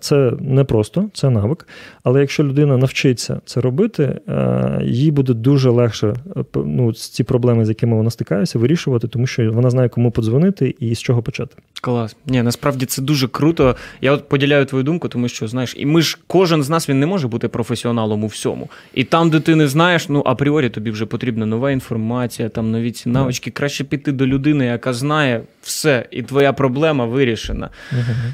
це 0.00 0.32
не 0.40 0.64
просто, 0.64 1.08
це 1.12 1.30
навик. 1.30 1.68
Але 2.02 2.20
якщо 2.20 2.44
людина 2.44 2.76
навчиться 2.76 3.40
це 3.44 3.60
робити, 3.60 4.20
е, 4.28 4.80
їй 4.84 5.10
буде 5.10 5.34
дуже 5.34 5.70
легше 5.70 6.14
е, 6.36 6.44
ну, 6.54 6.92
ці 6.92 7.24
проблеми, 7.24 7.64
з 7.64 7.68
якими 7.68 7.96
вона 7.96 8.10
стикається, 8.10 8.58
вирішувати, 8.58 9.08
тому 9.08 9.26
що 9.26 9.52
вона 9.52 9.70
знає, 9.70 9.88
кому 9.88 10.10
подзвонити 10.10 10.74
і 10.80 10.94
з 10.94 11.02
чого 11.02 11.22
почати. 11.22 11.56
Клас. 11.80 12.16
Ні, 12.26 12.42
насправді 12.42 12.86
це 12.86 13.02
дуже 13.02 13.28
круто. 13.28 13.76
Я 14.00 14.12
от 14.12 14.28
поділяю 14.28 14.66
твою 14.66 14.84
думку, 14.84 15.08
тому 15.08 15.28
що 15.28 15.48
знаєш, 15.48 15.74
і 15.78 15.86
ми 15.86 16.02
ж 16.02 16.18
кожен 16.26 16.62
з 16.62 16.70
нас 16.70 16.88
він 16.88 17.00
не 17.00 17.06
може 17.06 17.28
бути 17.28 17.48
професіоналом 17.48 18.24
у 18.24 18.26
всьому. 18.26 18.68
І 18.94 19.04
там, 19.04 19.30
де 19.30 19.40
ти 19.40 19.56
не 19.56 19.68
знаєш, 19.68 20.08
ну 20.08 20.22
апріорі 20.26 20.70
тобі 20.70 20.90
вже 20.90 21.06
потрібна 21.06 21.46
нова 21.46 21.70
інформація, 21.70 22.48
там 22.48 22.70
нові 22.70 22.90
ці 22.90 23.08
навички. 23.08 23.50
Краще 23.50 23.84
піти 23.84 24.12
до 24.12 24.26
людини, 24.26 24.66
яка 24.66 24.92
знає 24.92 25.42
все, 25.64 26.06
і 26.10 26.22
твоя 26.22 26.52
проблема 26.52 27.04
вирішена. 27.04 27.70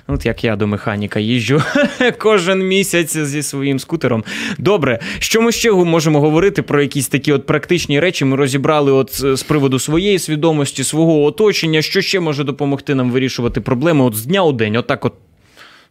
От 0.06 0.26
як 0.26 0.44
я 0.44 0.56
до 0.56 0.66
механіка 0.66 1.20
їжджу 1.20 1.62
кожен 2.18 2.66
місяць 2.66 3.16
зі 3.16 3.42
своїм 3.42 3.78
скутером. 3.78 4.24
Добре, 4.58 4.98
що 5.18 5.42
ми 5.42 5.52
ще 5.52 5.72
можемо 5.72 6.20
говорити 6.20 6.62
про 6.62 6.82
якісь 6.82 7.08
такі 7.08 7.32
от 7.32 7.46
практичні 7.46 8.00
речі? 8.00 8.24
Ми 8.24 8.36
розібрали 8.36 8.92
от 8.92 9.20
з 9.20 9.40
з 9.40 9.42
приводу 9.42 9.78
своєї 9.78 10.18
свідомості, 10.18 10.84
свого 10.84 11.24
оточення. 11.24 11.82
Що 11.82 12.00
ще 12.00 12.20
може 12.20 12.44
допомогти 12.44 12.94
нам 12.94 13.10
вирішувати 13.10 13.60
проблеми 13.60 14.04
от 14.04 14.14
з 14.14 14.26
дня 14.26 14.44
у 14.44 14.52
день? 14.52 14.76
Отак, 14.76 15.04
от 15.04 15.14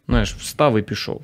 знаєш, 0.07 0.33
встав 0.33 0.79
і 0.79 0.81
пішов. 0.81 1.21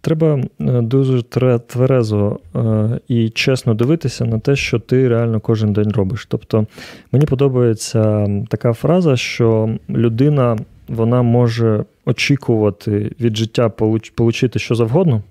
Треба 0.00 0.40
е, 0.60 0.80
дуже 0.82 1.22
тверезо 1.66 2.38
е, 2.56 3.00
і 3.08 3.30
чесно 3.30 3.74
дивитися 3.74 4.24
на 4.24 4.38
те, 4.38 4.56
що 4.56 4.78
ти 4.78 5.08
реально 5.08 5.40
кожен 5.40 5.72
день 5.72 5.92
робиш. 5.92 6.26
Тобто 6.30 6.66
мені 7.12 7.26
подобається 7.26 8.28
така 8.48 8.72
фраза, 8.72 9.16
що 9.16 9.76
людина 9.90 10.56
вона 10.88 11.22
може 11.22 11.84
очікувати 12.06 13.12
від 13.20 13.36
життя 13.36 13.68
получ- 13.68 14.12
получити 14.14 14.58
що 14.58 14.74
завгодно, 14.74 15.22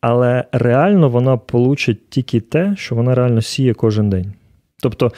але 0.00 0.44
реально 0.52 1.08
вона 1.08 1.36
получить 1.36 2.10
тільки 2.10 2.40
те, 2.40 2.74
що 2.76 2.94
вона 2.94 3.14
реально 3.14 3.42
сіє 3.42 3.74
кожен 3.74 4.10
день. 4.10 4.32
Тобто 4.82 5.12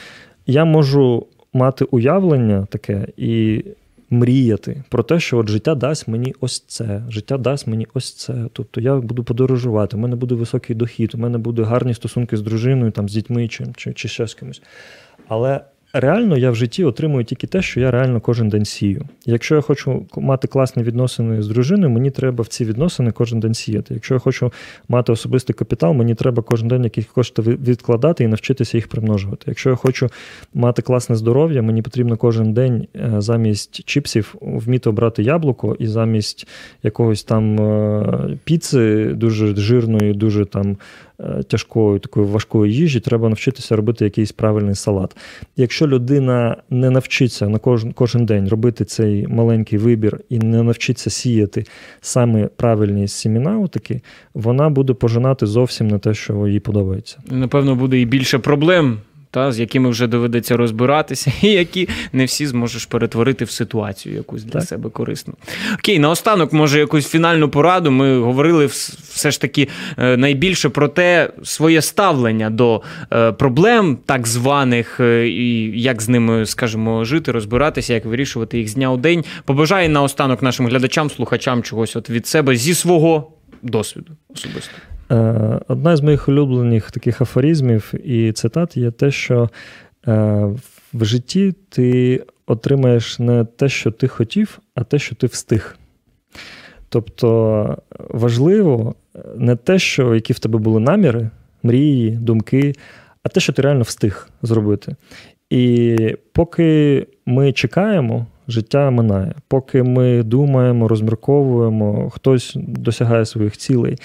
я 0.47 0.65
можу 0.65 1.25
мати 1.53 1.85
уявлення 1.85 2.67
таке 2.69 3.07
і 3.17 3.63
мріяти 4.13 4.83
про 4.89 5.03
те, 5.03 5.19
що 5.19 5.37
от 5.37 5.49
життя 5.49 5.75
дасть 5.75 6.07
мені 6.07 6.35
ось 6.39 6.59
це, 6.59 7.03
життя 7.09 7.37
дасть 7.37 7.67
мені 7.67 7.87
ось 7.93 8.13
це. 8.13 8.47
Тобто 8.53 8.81
я 8.81 8.95
буду 8.95 9.23
подорожувати, 9.23 9.97
у 9.97 9.99
мене 9.99 10.15
буде 10.15 10.35
високий 10.35 10.75
дохід, 10.75 11.15
у 11.15 11.17
мене 11.17 11.37
будуть 11.37 11.67
гарні 11.67 11.93
стосунки 11.93 12.37
з 12.37 12.41
дружиною, 12.41 12.91
там, 12.91 13.09
з 13.09 13.13
дітьми 13.13 13.47
чи, 13.47 13.65
чи, 13.75 13.93
чи 13.93 14.07
ще 14.07 14.27
з 14.27 14.33
кимось. 14.33 14.61
Але 15.27 15.61
реально 15.93 16.37
я 16.37 16.51
в 16.51 16.55
житті 16.55 16.83
отримую 16.83 17.23
тільки 17.23 17.47
те, 17.47 17.61
що 17.61 17.79
я 17.79 17.91
реально 17.91 18.21
кожен 18.21 18.49
день 18.49 18.65
сію. 18.65 19.05
Якщо 19.25 19.55
я 19.55 19.61
хочу 19.61 20.05
мати 20.17 20.47
класні 20.47 20.83
відносини 20.83 21.41
з 21.41 21.47
дружиною, 21.47 21.89
мені 21.89 22.11
треба 22.11 22.43
в 22.43 22.47
ці 22.47 22.65
відносини 22.65 23.11
кожен 23.11 23.39
день 23.39 23.53
сіяти. 23.53 23.93
Якщо 23.93 24.13
я 24.13 24.19
хочу 24.19 24.51
мати 24.89 25.11
особистий 25.11 25.55
капітал, 25.55 25.93
мені 25.93 26.15
треба 26.15 26.43
кожен 26.43 26.67
день 26.67 26.83
якісь 26.83 27.05
кошти 27.05 27.41
відкладати 27.41 28.23
і 28.23 28.27
навчитися 28.27 28.77
їх 28.77 28.87
примножувати. 28.87 29.43
Якщо 29.47 29.69
я 29.69 29.75
хочу 29.75 30.09
мати 30.53 30.81
класне 30.81 31.15
здоров'я, 31.15 31.61
мені 31.61 31.81
потрібно 31.81 32.17
кожен 32.17 32.53
день 32.53 32.87
е, 32.95 33.13
замість 33.17 33.85
чіпсів 33.85 34.35
вміти 34.41 34.89
обрати 34.89 35.23
яблуко, 35.23 35.75
і 35.79 35.87
замість 35.87 36.47
якогось 36.83 37.23
там 37.23 37.59
е, 37.61 38.37
піци 38.43 39.05
дуже 39.05 39.55
жирної, 39.55 40.13
дуже 40.13 40.45
там 40.45 40.77
тяжкої, 41.47 41.99
такої 41.99 42.25
важкої 42.27 42.73
їжі, 42.73 42.99
треба 42.99 43.29
навчитися 43.29 43.75
робити 43.75 44.05
якийсь 44.05 44.31
правильний 44.31 44.75
салат. 44.75 45.17
Якщо 45.57 45.87
людина 45.87 46.57
не 46.69 46.89
навчиться 46.89 47.49
на 47.49 47.59
кожен, 47.59 47.91
кожен 47.91 48.25
день 48.25 48.47
робити 48.47 48.85
цей 48.85 49.27
маленький 49.27 49.79
вибір 49.79 50.19
і 50.29 50.39
не 50.39 50.63
навчиться 50.63 51.09
сіяти 51.09 51.65
саме 52.01 52.47
правильні 52.47 53.07
сіміна, 53.07 53.59
отакі, 53.59 54.01
вона 54.33 54.69
буде 54.69 54.93
пожинати 54.93 55.45
зовсім 55.45 55.87
не 55.87 55.99
те, 55.99 56.13
що 56.13 56.47
їй 56.47 56.59
подобається. 56.59 57.17
Напевно, 57.31 57.75
буде 57.75 58.01
і 58.01 58.05
більше 58.05 58.39
проблем. 58.39 58.97
Та, 59.33 59.51
з 59.51 59.59
якими 59.59 59.89
вже 59.89 60.07
доведеться 60.07 60.57
розбиратися, 60.57 61.31
і 61.41 61.47
які 61.47 61.89
не 62.13 62.25
всі 62.25 62.47
зможеш 62.47 62.85
перетворити 62.85 63.45
в 63.45 63.51
ситуацію 63.51 64.15
якусь 64.15 64.43
для 64.43 64.59
Так. 64.59 64.63
себе 64.63 64.89
корисну. 64.89 65.33
Окей, 65.73 65.99
наостанок, 65.99 66.53
може, 66.53 66.79
якусь 66.79 67.07
фінальну 67.07 67.49
пораду. 67.49 67.91
Ми 67.91 68.19
говорили 68.19 68.65
все 68.65 69.31
ж 69.31 69.41
таки 69.41 69.67
е, 69.97 70.17
найбільше 70.17 70.69
про 70.69 70.87
те, 70.87 71.29
своє 71.43 71.81
ставлення 71.81 72.49
до 72.49 72.81
е, 73.13 73.31
проблем, 73.31 73.97
так 74.05 74.27
званих, 74.27 74.99
е, 74.99 75.27
і 75.27 75.81
як 75.81 76.01
з 76.01 76.09
ними, 76.09 76.45
скажімо, 76.45 77.05
жити, 77.05 77.31
розбиратися, 77.31 77.93
як 77.93 78.05
вирішувати 78.05 78.57
їх 78.57 78.67
з 78.67 78.73
дня 78.73 78.91
у 78.91 78.97
день. 78.97 79.23
Побажаю 79.45 79.89
наостанок 79.89 80.41
нашим 80.41 80.67
глядачам, 80.67 81.09
слухачам 81.09 81.63
чогось 81.63 81.95
от 81.95 82.09
від 82.09 82.27
себе 82.27 82.55
зі 82.55 82.73
свого 82.73 83.31
досвіду 83.61 84.11
особисто. 84.35 84.92
Е, 85.13 85.59
Одна 85.67 85.95
з 85.95 86.01
моїх 86.01 86.29
улюблених 86.29 86.91
таких 86.91 87.21
афоризмів 87.21 87.93
і 88.03 88.31
цитат 88.31 88.77
є 88.77 88.91
те, 88.91 89.11
що 89.11 89.49
е, 90.07 90.11
в 90.93 91.05
житті 91.05 91.53
ти 91.69 92.23
отримаєш 92.47 93.19
не 93.19 93.45
те, 93.45 93.69
що 93.69 93.91
ти 93.91 94.07
хотів, 94.07 94.59
а 94.75 94.83
те, 94.83 94.99
що 94.99 95.15
ти 95.15 95.27
встиг. 95.27 95.77
Тобто 96.89 97.77
важливо 98.09 98.95
не 99.35 99.55
те, 99.55 99.79
що 99.79 100.15
які 100.15 100.33
в 100.33 100.39
тебе 100.39 100.59
були 100.59 100.79
наміри, 100.79 101.29
мрії, 101.63 102.11
думки, 102.11 102.73
а 103.23 103.29
те, 103.29 103.39
що 103.39 103.53
ти 103.53 103.61
реально 103.61 103.81
встиг 103.81 104.29
зробити. 104.41 104.95
І 105.49 105.97
поки 106.33 107.07
ми 107.25 107.51
чекаємо, 107.51 108.25
життя 108.47 108.91
минає. 108.91 109.33
Поки 109.47 109.83
ми 109.83 110.23
думаємо, 110.23 110.87
розмірковуємо, 110.87 112.09
хтось 112.09 112.53
досягає 112.55 113.25
своїх 113.25 113.57
цілей. 113.57 113.97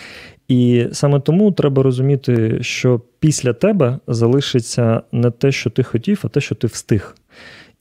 І 0.49 0.87
саме 0.93 1.21
тому 1.21 1.53
треба 1.53 1.83
розуміти, 1.83 2.59
що 2.61 3.01
після 3.21 3.53
тебе 3.53 3.99
залишиться 4.07 5.03
не 5.13 5.31
те, 5.31 5.53
що 5.53 5.71
ти 5.71 5.83
хотів, 5.83 6.21
а 6.25 6.29
те, 6.29 6.41
що 6.41 6.55
ти 6.55 6.67
встиг. 6.67 7.15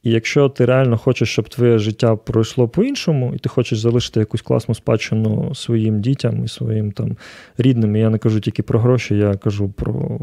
І 0.03 0.11
якщо 0.11 0.49
ти 0.49 0.65
реально 0.65 0.97
хочеш, 0.97 1.29
щоб 1.29 1.49
твоє 1.49 1.77
життя 1.77 2.15
пройшло 2.15 2.67
по-іншому, 2.67 3.33
і 3.35 3.37
ти 3.37 3.49
хочеш 3.49 3.79
залишити 3.79 4.19
якусь 4.19 4.41
класну 4.41 4.75
спадщину 4.75 5.55
своїм 5.55 6.01
дітям 6.01 6.45
і 6.45 6.47
своїм 6.47 6.91
там 6.91 7.17
рідним, 7.57 7.95
і 7.95 7.99
я 7.99 8.09
не 8.09 8.17
кажу 8.17 8.39
тільки 8.39 8.63
про 8.63 8.79
гроші, 8.79 9.15
я 9.15 9.33
кажу 9.33 9.69
про 9.69 10.19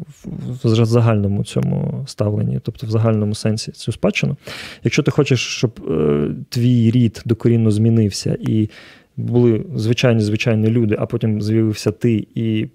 в 0.65 0.85
загальному 0.85 1.45
цьому 1.45 2.05
ставленні, 2.07 2.61
тобто 2.63 2.87
в 2.87 2.91
загальному 2.91 3.35
сенсі 3.35 3.73
цю 3.73 3.93
спадщину. 3.93 4.37
Якщо 4.85 5.03
ти 5.03 5.11
хочеш, 5.11 5.41
щоб 5.41 5.81
е, 5.91 6.29
твій 6.49 6.91
рід 6.91 7.23
докорінно 7.25 7.71
змінився 7.71 8.37
і 8.41 8.69
були 9.17 9.65
звичайні 9.75 10.21
звичайні 10.21 10.69
люди, 10.69 10.97
а 10.99 11.07
потім 11.07 11.43
з'явився 11.43 11.91
ти 11.91 12.27
і 12.35 12.69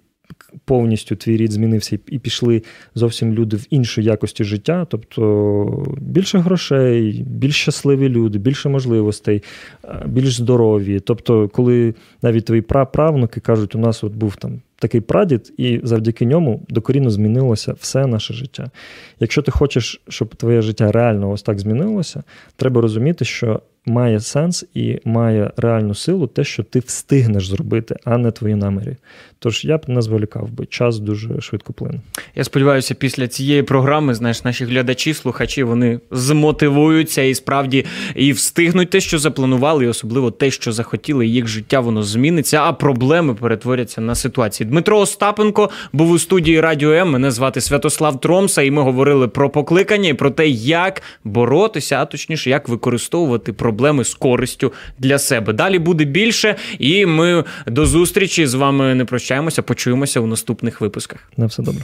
повністю 0.66 1.16
твій 1.16 1.38
рід 1.38 1.52
змінився 1.52 2.00
і- 2.08 2.20
пішли 2.20 2.64
зовсім 2.96 3.34
люди 3.34 3.58
в 3.58 3.66
іншій 3.70 4.04
якості 4.04 4.44
життя, 4.44 4.88
тобто 4.90 5.86
більше 6.02 6.40
грошей, 6.40 7.26
більш 7.28 7.56
щасливі 7.56 8.10
люди, 8.10 8.40
більше 8.40 8.70
можливостей, 8.70 9.44
е, 9.84 10.04
більш 10.08 10.36
здорові. 10.36 11.00
Тобто, 11.00 11.48
коли 11.48 11.94
навіть 12.22 12.46
твої 12.46 12.62
праправнуки 12.62 13.40
кажуть, 13.40 13.76
у 13.76 13.80
нас 13.80 14.04
от 14.04 14.14
був 14.14 14.36
там 14.36 14.62
такий 14.76 15.02
прадід, 15.02 15.54
і 15.58 15.80
завдяки 15.84 16.26
ньому 16.26 16.66
докорінно 16.70 17.10
змінилося 17.10 17.74
все 17.80 18.06
наше 18.08 18.34
життя. 18.34 18.72
Якщо 19.20 19.42
ти 19.42 19.52
хочеш, 19.52 20.02
щоб 20.10 20.36
твоє 20.36 20.62
життя 20.62 20.92
реально 20.92 21.32
ось 21.32 21.42
так 21.44 21.60
змінилося, 21.60 22.24
треба 22.56 22.82
розуміти, 22.82 23.26
що 23.26 23.62
має 23.86 24.20
сенс 24.20 24.66
і 24.74 25.00
має 25.06 25.52
реальну 25.58 25.96
силу 25.96 26.28
те, 26.28 26.44
що 26.44 26.64
ти 26.64 26.80
встигнеш 26.80 27.48
зробити, 27.48 27.96
а 28.06 28.18
не 28.18 28.32
твої 28.32 28.56
наміри. 28.56 28.98
Тож 29.40 29.66
я 29.66 29.78
б 29.78 29.82
не 29.88 30.02
зволікав 30.02 30.52
би, 30.52 30.66
час 30.66 31.00
дуже 31.00 31.42
швидко 31.42 31.74
плине. 31.74 32.00
Я 32.36 32.44
сподіваюся, 32.44 32.96
після 32.96 33.28
цієї 33.28 33.64
програми, 33.64 34.14
знаєш, 34.14 34.44
наші 34.44 34.66
глядачі, 34.66 35.14
слухачі, 35.14 35.64
вони 35.64 36.00
змотивуються 36.12 37.22
і 37.22 37.36
справді 37.36 37.86
і 38.16 38.32
встигнуть 38.32 38.90
те, 38.90 39.00
що 39.00 39.20
запланували, 39.20 39.86
і 39.86 39.88
особливо 39.88 40.32
те, 40.32 40.52
що 40.52 40.72
захотіли, 40.72 41.28
їх 41.28 41.48
життя 41.48 41.80
воно 41.80 42.04
зміниться, 42.04 42.62
а 42.64 42.74
проблеми 42.74 43.36
перетворяться 43.36 44.02
на 44.02 44.16
ситуації. 44.16 44.70
Дмитро 44.70 45.00
Остапенко 45.00 45.70
був 45.94 46.12
у 46.12 46.20
студії 46.20 46.62
Радіо 46.62 46.92
М. 46.92 47.12
Мене 47.12 47.32
звати 47.32 47.62
Святослав 47.62 48.22
Тромса, 48.22 48.62
і 48.62 48.72
ми 48.72 48.82
говорили 48.82 49.28
про 49.28 49.50
покликання 49.50 50.10
і 50.10 50.14
про 50.14 50.32
те, 50.32 50.48
як 50.48 51.02
боротися, 51.24 52.02
а 52.02 52.06
точніше, 52.06 52.50
як 52.50 52.70
використовувати 52.70 53.54
проблеми 53.70 54.04
з 54.04 54.14
користю 54.14 54.74
для 55.00 55.20
себе. 55.20 55.54
Далі 55.54 55.80
буде 55.80 56.06
більше, 56.06 56.56
і 56.80 57.06
ми 57.06 57.44
до 57.68 57.86
зустрічі 57.86 58.48
з 58.48 58.54
вами 58.54 58.96
не 58.96 59.06
прощаємося, 59.06 59.62
почуємося 59.62 60.20
у 60.20 60.28
наступних 60.28 60.82
випусках. 60.82 61.20
На 61.38 61.46
все 61.46 61.64
добре. 61.64 61.84